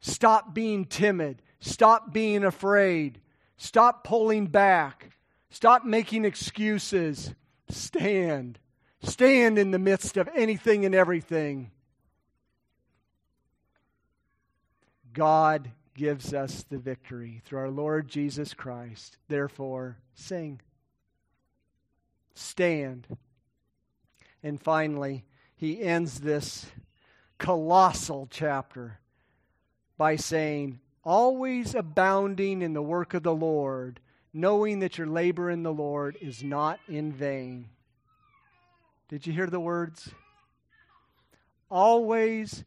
Stop 0.00 0.52
being 0.52 0.84
timid, 0.84 1.42
stop 1.60 2.12
being 2.12 2.44
afraid, 2.44 3.20
stop 3.56 4.02
pulling 4.02 4.46
back, 4.46 5.10
stop 5.50 5.84
making 5.84 6.24
excuses. 6.24 7.34
Stand. 7.72 8.58
Stand 9.02 9.58
in 9.58 9.70
the 9.70 9.78
midst 9.78 10.16
of 10.16 10.28
anything 10.34 10.84
and 10.84 10.94
everything. 10.94 11.70
God 15.12 15.70
gives 15.94 16.32
us 16.32 16.64
the 16.68 16.78
victory 16.78 17.42
through 17.44 17.60
our 17.60 17.70
Lord 17.70 18.08
Jesus 18.08 18.54
Christ. 18.54 19.18
Therefore, 19.28 19.98
sing. 20.14 20.60
Stand. 22.34 23.06
And 24.42 24.60
finally, 24.60 25.24
he 25.54 25.80
ends 25.82 26.20
this 26.20 26.66
colossal 27.38 28.26
chapter 28.30 28.98
by 29.98 30.16
saying, 30.16 30.80
Always 31.04 31.74
abounding 31.74 32.62
in 32.62 32.72
the 32.72 32.82
work 32.82 33.12
of 33.12 33.22
the 33.22 33.34
Lord, 33.34 34.00
knowing 34.32 34.78
that 34.78 34.98
your 34.98 35.06
labor 35.06 35.50
in 35.50 35.62
the 35.62 35.72
Lord 35.72 36.16
is 36.20 36.42
not 36.42 36.78
in 36.88 37.12
vain. 37.12 37.68
Did 39.08 39.26
you 39.26 39.32
hear 39.32 39.48
the 39.48 39.60
words? 39.60 40.10
Always 41.70 42.64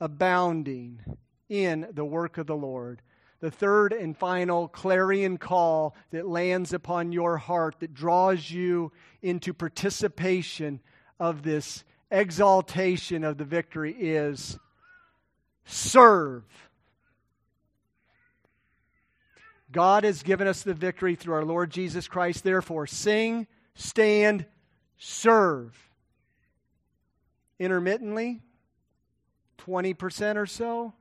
abounding 0.00 1.00
in 1.48 1.88
the 1.92 2.04
work 2.04 2.38
of 2.38 2.46
the 2.46 2.56
Lord. 2.56 3.02
The 3.40 3.50
third 3.50 3.92
and 3.92 4.16
final 4.16 4.68
clarion 4.68 5.38
call 5.38 5.94
that 6.10 6.28
lands 6.28 6.72
upon 6.72 7.12
your 7.12 7.36
heart, 7.36 7.76
that 7.80 7.94
draws 7.94 8.50
you 8.50 8.92
into 9.22 9.54
participation 9.54 10.80
of 11.20 11.42
this 11.42 11.84
exaltation 12.10 13.22
of 13.22 13.38
the 13.38 13.44
victory, 13.44 13.94
is 13.96 14.58
serve. 15.64 16.44
God 19.70 20.04
has 20.04 20.22
given 20.22 20.48
us 20.48 20.62
the 20.62 20.74
victory 20.74 21.14
through 21.14 21.34
our 21.34 21.44
Lord 21.44 21.70
Jesus 21.70 22.08
Christ. 22.08 22.42
Therefore, 22.42 22.86
sing, 22.86 23.46
stand, 23.74 24.46
serve 24.96 25.76
intermittently, 27.58 28.40
20% 29.58 30.36
or 30.36 30.46
so. 30.46 30.94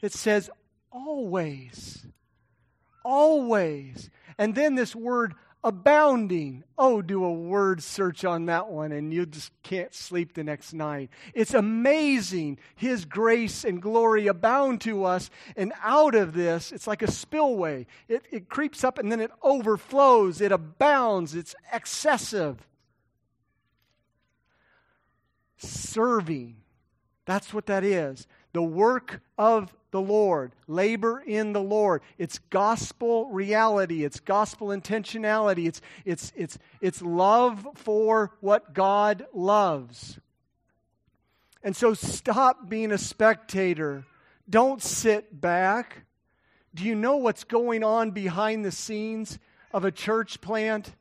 It 0.00 0.12
says 0.12 0.50
always. 0.92 2.06
Always. 3.04 4.10
And 4.38 4.54
then 4.54 4.74
this 4.74 4.94
word 4.94 5.34
abounding. 5.64 6.62
Oh, 6.78 7.02
do 7.02 7.24
a 7.24 7.32
word 7.32 7.82
search 7.82 8.24
on 8.24 8.46
that 8.46 8.68
one 8.68 8.92
and 8.92 9.12
you 9.12 9.26
just 9.26 9.52
can't 9.62 9.92
sleep 9.94 10.34
the 10.34 10.44
next 10.44 10.72
night. 10.72 11.10
It's 11.34 11.54
amazing. 11.54 12.58
His 12.76 13.04
grace 13.04 13.64
and 13.64 13.82
glory 13.82 14.28
abound 14.28 14.80
to 14.82 15.04
us. 15.04 15.30
And 15.56 15.72
out 15.82 16.14
of 16.14 16.32
this, 16.32 16.70
it's 16.70 16.86
like 16.86 17.02
a 17.02 17.10
spillway. 17.10 17.86
It, 18.06 18.24
it 18.30 18.48
creeps 18.48 18.84
up 18.84 18.98
and 18.98 19.10
then 19.10 19.20
it 19.20 19.32
overflows. 19.42 20.40
It 20.40 20.52
abounds. 20.52 21.34
It's 21.34 21.54
excessive 21.72 22.64
serving. 25.58 26.56
That's 27.24 27.52
what 27.52 27.66
that 27.66 27.84
is. 27.84 28.26
The 28.52 28.62
work 28.62 29.20
of 29.36 29.74
the 29.90 30.00
Lord, 30.00 30.52
labor 30.66 31.22
in 31.26 31.52
the 31.52 31.62
Lord. 31.62 32.02
It's 32.18 32.38
gospel 32.50 33.26
reality, 33.30 34.04
it's 34.04 34.20
gospel 34.20 34.68
intentionality, 34.68 35.66
it's, 35.66 35.80
it's, 36.04 36.32
it's, 36.36 36.58
it's 36.80 37.02
love 37.02 37.66
for 37.74 38.32
what 38.40 38.74
God 38.74 39.26
loves. 39.32 40.18
And 41.62 41.74
so 41.74 41.94
stop 41.94 42.68
being 42.68 42.92
a 42.92 42.98
spectator. 42.98 44.04
Don't 44.48 44.82
sit 44.82 45.40
back. 45.40 46.04
Do 46.74 46.84
you 46.84 46.94
know 46.94 47.16
what's 47.16 47.44
going 47.44 47.82
on 47.82 48.12
behind 48.12 48.64
the 48.64 48.72
scenes 48.72 49.38
of 49.72 49.84
a 49.84 49.90
church 49.90 50.40
plant? 50.40 50.94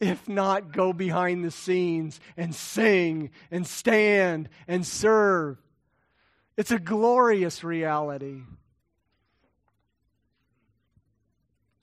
If 0.00 0.28
not, 0.28 0.72
go 0.72 0.92
behind 0.92 1.44
the 1.44 1.52
scenes 1.52 2.18
and 2.36 2.52
sing 2.52 3.30
and 3.52 3.64
stand 3.64 4.48
and 4.66 4.84
serve. 4.84 5.61
It's 6.56 6.70
a 6.70 6.78
glorious 6.78 7.64
reality. 7.64 8.42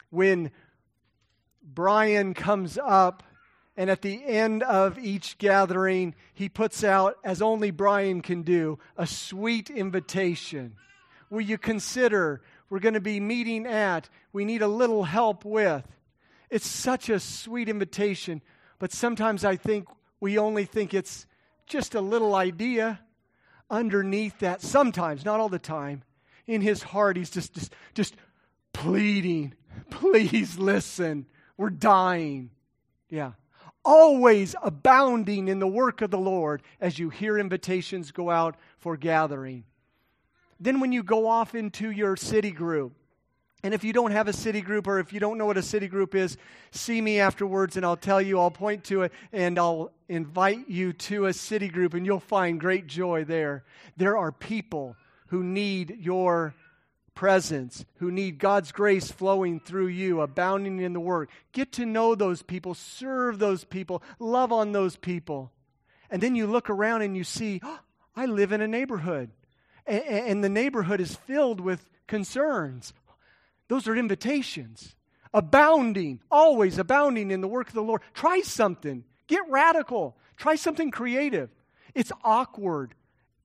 When 0.10 0.52
Brian 1.64 2.34
comes 2.34 2.78
up, 2.78 3.24
and 3.78 3.90
at 3.90 4.02
the 4.02 4.26
end 4.26 4.62
of 4.64 5.00
each 5.00 5.38
gathering, 5.38 6.14
he 6.34 6.50
puts 6.50 6.84
out, 6.84 7.16
as 7.24 7.42
only 7.42 7.72
Brian 7.72 8.22
can 8.22 8.42
do, 8.42 8.78
a 8.98 9.08
sweet 9.08 9.70
invitation. 9.70 10.76
Will 11.30 11.42
you 11.42 11.58
consider 11.58 12.42
we're 12.70 12.80
going 12.80 12.96
to 12.96 13.00
be 13.00 13.20
meeting 13.20 13.66
at, 13.66 14.10
we 14.34 14.44
need 14.44 14.62
a 14.62 14.68
little 14.68 15.06
help 15.06 15.46
with? 15.46 15.88
It's 16.50 16.68
such 16.68 17.10
a 17.10 17.20
sweet 17.20 17.70
invitation, 17.70 18.42
but 18.80 18.92
sometimes 18.92 19.46
I 19.46 19.56
think 19.56 19.88
we 20.20 20.38
only 20.38 20.66
think 20.66 20.94
it's 20.94 21.26
just 21.66 21.96
a 21.96 22.02
little 22.02 22.36
idea. 22.36 23.00
Underneath 23.70 24.40
that, 24.40 24.62
sometimes, 24.62 25.24
not 25.24 25.40
all 25.40 25.50
the 25.50 25.60
time, 25.60 26.04
in 26.48 26.62
his 26.62 26.82
heart, 26.82 27.18
he's 27.18 27.30
just, 27.30 27.54
just, 27.54 27.74
just 27.94 28.16
pleading, 28.74 29.54
please 29.90 30.58
listen. 30.58 31.28
We're 31.58 31.70
dying. 31.70 32.52
Yeah. 33.10 33.34
Always 33.86 34.56
abounding 34.62 35.48
in 35.48 35.60
the 35.60 35.68
work 35.68 36.02
of 36.02 36.12
the 36.12 36.18
Lord 36.18 36.62
as 36.82 37.00
you 37.00 37.10
hear 37.10 37.38
invitations 37.38 38.12
go 38.12 38.30
out 38.30 38.56
for 38.78 38.98
gathering. 38.98 39.66
Then, 40.60 40.80
when 40.80 40.92
you 40.92 41.04
go 41.04 41.28
off 41.28 41.56
into 41.56 41.90
your 41.92 42.18
city 42.18 42.52
group, 42.52 42.94
and 43.64 43.74
if 43.74 43.84
you 43.84 43.92
don't 43.92 44.12
have 44.12 44.28
a 44.28 44.34
city 44.34 44.62
group 44.62 44.88
or 44.88 45.00
if 45.00 45.12
you 45.12 45.20
don't 45.20 45.38
know 45.38 45.46
what 45.46 45.58
a 45.58 45.62
city 45.62 45.88
group 45.88 46.16
is, 46.16 46.38
see 46.72 47.02
me 47.02 47.20
afterwards 47.20 47.76
and 47.76 47.86
I'll 47.86 47.98
tell 47.98 48.22
you, 48.22 48.40
I'll 48.40 48.52
point 48.52 48.86
to 48.86 49.04
it, 49.04 49.12
and 49.34 49.60
I'll 49.60 49.92
invite 50.08 50.70
you 50.70 50.94
to 50.94 51.26
a 51.26 51.34
city 51.34 51.68
group, 51.68 51.94
and 51.94 52.06
you'll 52.06 52.20
find 52.20 52.60
great 52.60 52.88
joy 52.88 53.26
there. 53.26 53.64
There 53.98 54.18
are 54.18 54.32
people 54.32 54.96
who 55.28 55.44
need 55.44 55.98
your 56.00 56.56
presence, 57.14 57.84
who 57.98 58.12
need 58.12 58.40
God's 58.40 58.72
grace 58.72 59.12
flowing 59.12 59.60
through 59.60 59.88
you, 59.88 60.22
abounding 60.22 60.80
in 60.80 60.94
the 60.94 61.02
work. 61.02 61.30
Get 61.52 61.74
to 61.74 61.86
know 61.86 62.16
those 62.16 62.42
people, 62.42 62.74
serve 62.74 63.40
those 63.40 63.66
people, 63.66 64.02
love 64.20 64.54
on 64.54 64.72
those 64.72 64.96
people. 64.96 65.52
And 66.10 66.24
then 66.24 66.34
you 66.34 66.48
look 66.48 66.70
around 66.70 67.02
and 67.02 67.18
you 67.18 67.26
see, 67.26 67.60
oh, 67.62 67.80
I 68.16 68.26
live 68.26 68.54
in 68.54 68.62
a 68.62 68.68
neighborhood, 68.68 69.32
and 69.86 70.44
the 70.44 70.50
neighborhood 70.50 71.02
is 71.02 71.16
filled 71.16 71.60
with 71.60 71.90
concerns. 72.08 72.94
Those 73.70 73.88
are 73.88 73.96
invitations. 73.96 74.96
Abounding, 75.34 76.20
always 76.30 76.78
abounding 76.78 77.32
in 77.32 77.40
the 77.40 77.48
work 77.48 77.70
of 77.70 77.76
the 77.76 77.82
Lord. 77.82 78.02
Try 78.14 78.42
something. 78.42 79.06
Get 79.28 79.42
radical. 79.48 80.18
Try 80.36 80.56
something 80.56 80.92
creative. 80.92 81.50
It's 81.94 82.12
awkward. 82.24 82.96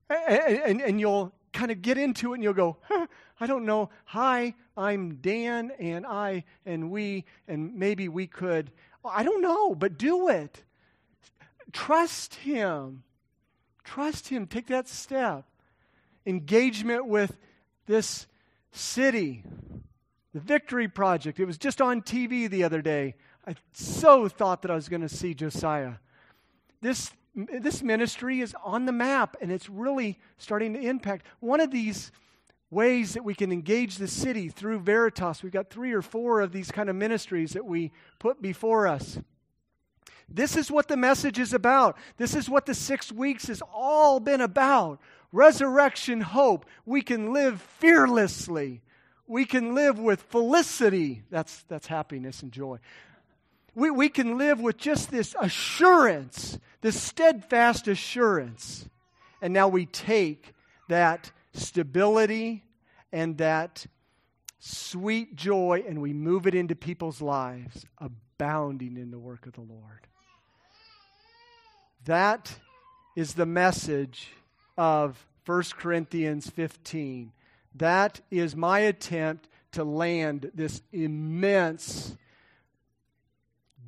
And, 0.09 0.40
and, 0.64 0.80
and 0.80 1.01
you'll 1.01 1.32
kind 1.53 1.70
of 1.70 1.82
get 1.82 1.98
into 1.98 2.32
it 2.32 2.36
and 2.36 2.42
you'll 2.42 2.55
go, 2.55 2.78
huh, 2.88 3.07
I 3.38 3.46
don't 3.46 3.66
know. 3.66 3.90
Hi, 4.07 4.55
I'm 4.76 5.16
Dan 5.16 5.72
and 5.78 6.07
I 6.07 6.44
and 6.64 6.90
we, 6.90 7.26
and 7.46 7.76
maybe 7.76 8.09
we 8.09 8.26
could. 8.26 8.70
I 9.05 9.22
don't 9.22 9.42
know, 9.42 9.74
but 9.74 9.98
do 9.98 10.28
it. 10.28 10.64
Trust 11.72 12.36
Him. 12.36 13.03
Trust 13.84 14.28
Him. 14.28 14.46
Take 14.46 14.68
that 14.68 14.88
step. 14.88 15.44
Engagement 16.24 17.07
with 17.07 17.36
this 17.86 18.26
city 18.72 19.44
the 20.35 20.41
Victory 20.41 20.89
Project. 20.89 21.39
It 21.39 21.47
was 21.47 21.57
just 21.57 21.80
on 21.80 22.03
TV 22.03 22.51
the 22.51 22.64
other 22.64 22.82
day. 22.82 23.14
I 23.47 23.55
so 23.72 24.28
thought 24.28 24.62
that 24.62 24.70
I 24.70 24.74
was 24.74 24.89
going 24.89 25.03
to 25.03 25.09
see 25.09 25.32
Josiah. 25.32 25.95
This, 26.82 27.12
this 27.35 27.82
ministry 27.82 28.41
is 28.41 28.55
on 28.64 28.85
the 28.85 28.93
map 28.93 29.37
and 29.41 29.53
it's 29.53 29.70
really 29.70 30.18
starting 30.37 30.74
to 30.74 30.80
impact. 30.80 31.24
One 31.39 31.61
of 31.61 31.70
these 31.70 32.11
ways 32.68 33.14
that 33.14 33.24
we 33.24 33.35
can 33.35 33.53
engage 33.53 33.97
the 33.97 34.09
city 34.09 34.49
through 34.49 34.80
Veritas, 34.80 35.43
we've 35.43 35.53
got 35.53 35.70
three 35.70 35.93
or 35.93 36.03
four 36.03 36.41
of 36.41 36.51
these 36.51 36.72
kind 36.72 36.91
of 36.91 36.97
ministries 36.97 37.53
that 37.53 37.64
we 37.64 37.93
put 38.18 38.43
before 38.43 38.89
us. 38.89 39.20
This 40.28 40.57
is 40.57 40.70
what 40.70 40.89
the 40.89 40.97
message 40.97 41.39
is 41.39 41.53
about. 41.53 41.97
This 42.16 42.35
is 42.35 42.49
what 42.49 42.66
the 42.66 42.74
six 42.74 43.12
weeks 43.12 43.47
has 43.47 43.62
all 43.72 44.18
been 44.18 44.41
about. 44.41 44.99
Resurrection 45.30 46.22
hope. 46.22 46.66
We 46.85 47.03
can 47.03 47.32
live 47.32 47.61
fearlessly. 47.78 48.80
We 49.26 49.44
can 49.44 49.74
live 49.74 49.98
with 49.98 50.22
felicity. 50.22 51.22
That's, 51.30 51.62
that's 51.68 51.86
happiness 51.86 52.42
and 52.42 52.52
joy. 52.52 52.78
We, 53.74 53.90
we 53.90 54.08
can 54.08 54.38
live 54.38 54.60
with 54.60 54.76
just 54.76 55.10
this 55.10 55.34
assurance, 55.40 56.58
this 56.80 57.00
steadfast 57.00 57.88
assurance. 57.88 58.88
And 59.42 59.52
now 59.52 59.68
we 59.68 59.86
take 59.86 60.54
that 60.88 61.32
stability 61.52 62.64
and 63.12 63.38
that 63.38 63.86
sweet 64.58 65.36
joy 65.36 65.84
and 65.86 66.00
we 66.00 66.12
move 66.12 66.46
it 66.46 66.54
into 66.54 66.74
people's 66.74 67.20
lives, 67.20 67.84
abounding 67.98 68.96
in 68.96 69.10
the 69.10 69.18
work 69.18 69.46
of 69.46 69.52
the 69.52 69.60
Lord. 69.60 70.06
That 72.04 72.58
is 73.16 73.34
the 73.34 73.46
message 73.46 74.30
of 74.76 75.26
1 75.46 75.62
Corinthians 75.78 76.48
15. 76.50 77.32
That 77.74 78.20
is 78.30 78.54
my 78.54 78.80
attempt 78.80 79.48
to 79.72 79.84
land 79.84 80.50
this 80.54 80.82
immense 80.92 82.16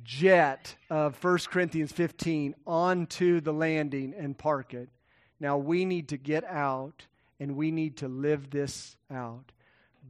jet 0.03 0.75
of 0.89 1.21
1 1.23 1.37
Corinthians 1.49 1.91
15 1.91 2.55
onto 2.65 3.41
the 3.41 3.53
landing 3.53 4.13
and 4.17 4.37
park 4.37 4.73
it. 4.73 4.89
Now 5.39 5.57
we 5.57 5.85
need 5.85 6.09
to 6.09 6.17
get 6.17 6.43
out 6.45 7.05
and 7.39 7.55
we 7.55 7.71
need 7.71 7.97
to 7.97 8.07
live 8.07 8.49
this 8.49 8.95
out. 9.11 9.51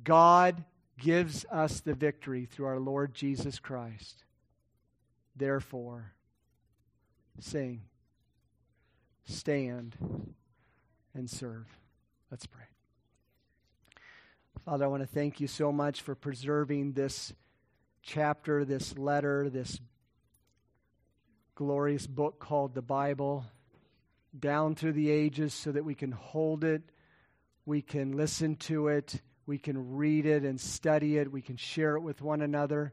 God 0.04 0.64
gives 1.00 1.46
us 1.52 1.80
the 1.80 1.94
victory 1.94 2.46
through 2.46 2.68
our 2.68 2.80
Lord 2.80 3.14
Jesus 3.14 3.60
Christ. 3.60 4.24
Therefore, 5.36 6.14
sing, 7.40 7.82
stand, 9.26 9.96
and 11.14 11.30
serve. 11.30 11.68
Let's 12.32 12.46
pray. 12.46 12.66
Father, 14.68 14.84
I 14.84 14.90
want 14.90 15.02
to 15.02 15.08
thank 15.08 15.40
you 15.40 15.48
so 15.48 15.72
much 15.72 16.02
for 16.02 16.14
preserving 16.14 16.92
this 16.92 17.32
chapter, 18.04 18.66
this 18.66 18.98
letter, 18.98 19.50
this 19.50 19.80
glorious 21.56 22.06
book 22.06 22.38
called 22.38 22.76
the 22.76 22.82
Bible 22.82 23.46
down 24.38 24.76
through 24.76 24.92
the 24.92 25.10
ages 25.10 25.54
so 25.54 25.72
that 25.72 25.86
we 25.86 25.96
can 25.96 26.12
hold 26.12 26.66
it, 26.66 26.82
we 27.66 27.82
can 27.82 28.18
listen 28.18 28.58
to 28.58 28.90
it, 28.90 29.22
we 29.46 29.58
can 29.58 29.96
read 29.96 30.26
it 30.26 30.44
and 30.44 30.60
study 30.60 31.16
it, 31.16 31.32
we 31.32 31.42
can 31.42 31.56
share 31.56 31.96
it 31.96 32.02
with 32.02 32.22
one 32.22 32.42
another. 32.42 32.92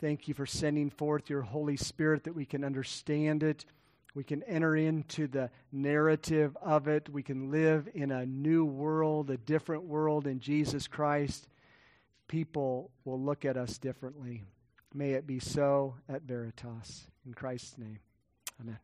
Thank 0.00 0.26
you 0.26 0.34
for 0.34 0.46
sending 0.46 0.90
forth 0.90 1.30
your 1.30 1.42
Holy 1.42 1.76
Spirit 1.76 2.24
that 2.24 2.34
we 2.34 2.44
can 2.44 2.64
understand 2.64 3.44
it. 3.44 3.64
We 4.14 4.22
can 4.24 4.42
enter 4.44 4.76
into 4.76 5.26
the 5.26 5.50
narrative 5.72 6.56
of 6.62 6.86
it. 6.86 7.08
We 7.08 7.22
can 7.22 7.50
live 7.50 7.88
in 7.94 8.12
a 8.12 8.24
new 8.24 8.64
world, 8.64 9.30
a 9.30 9.36
different 9.36 9.84
world 9.84 10.26
in 10.26 10.38
Jesus 10.38 10.86
Christ. 10.86 11.48
People 12.28 12.90
will 13.04 13.20
look 13.20 13.44
at 13.44 13.56
us 13.56 13.76
differently. 13.78 14.44
May 14.94 15.12
it 15.12 15.26
be 15.26 15.40
so 15.40 15.96
at 16.08 16.22
Veritas. 16.22 17.08
In 17.26 17.34
Christ's 17.34 17.76
name, 17.76 17.98
amen. 18.60 18.78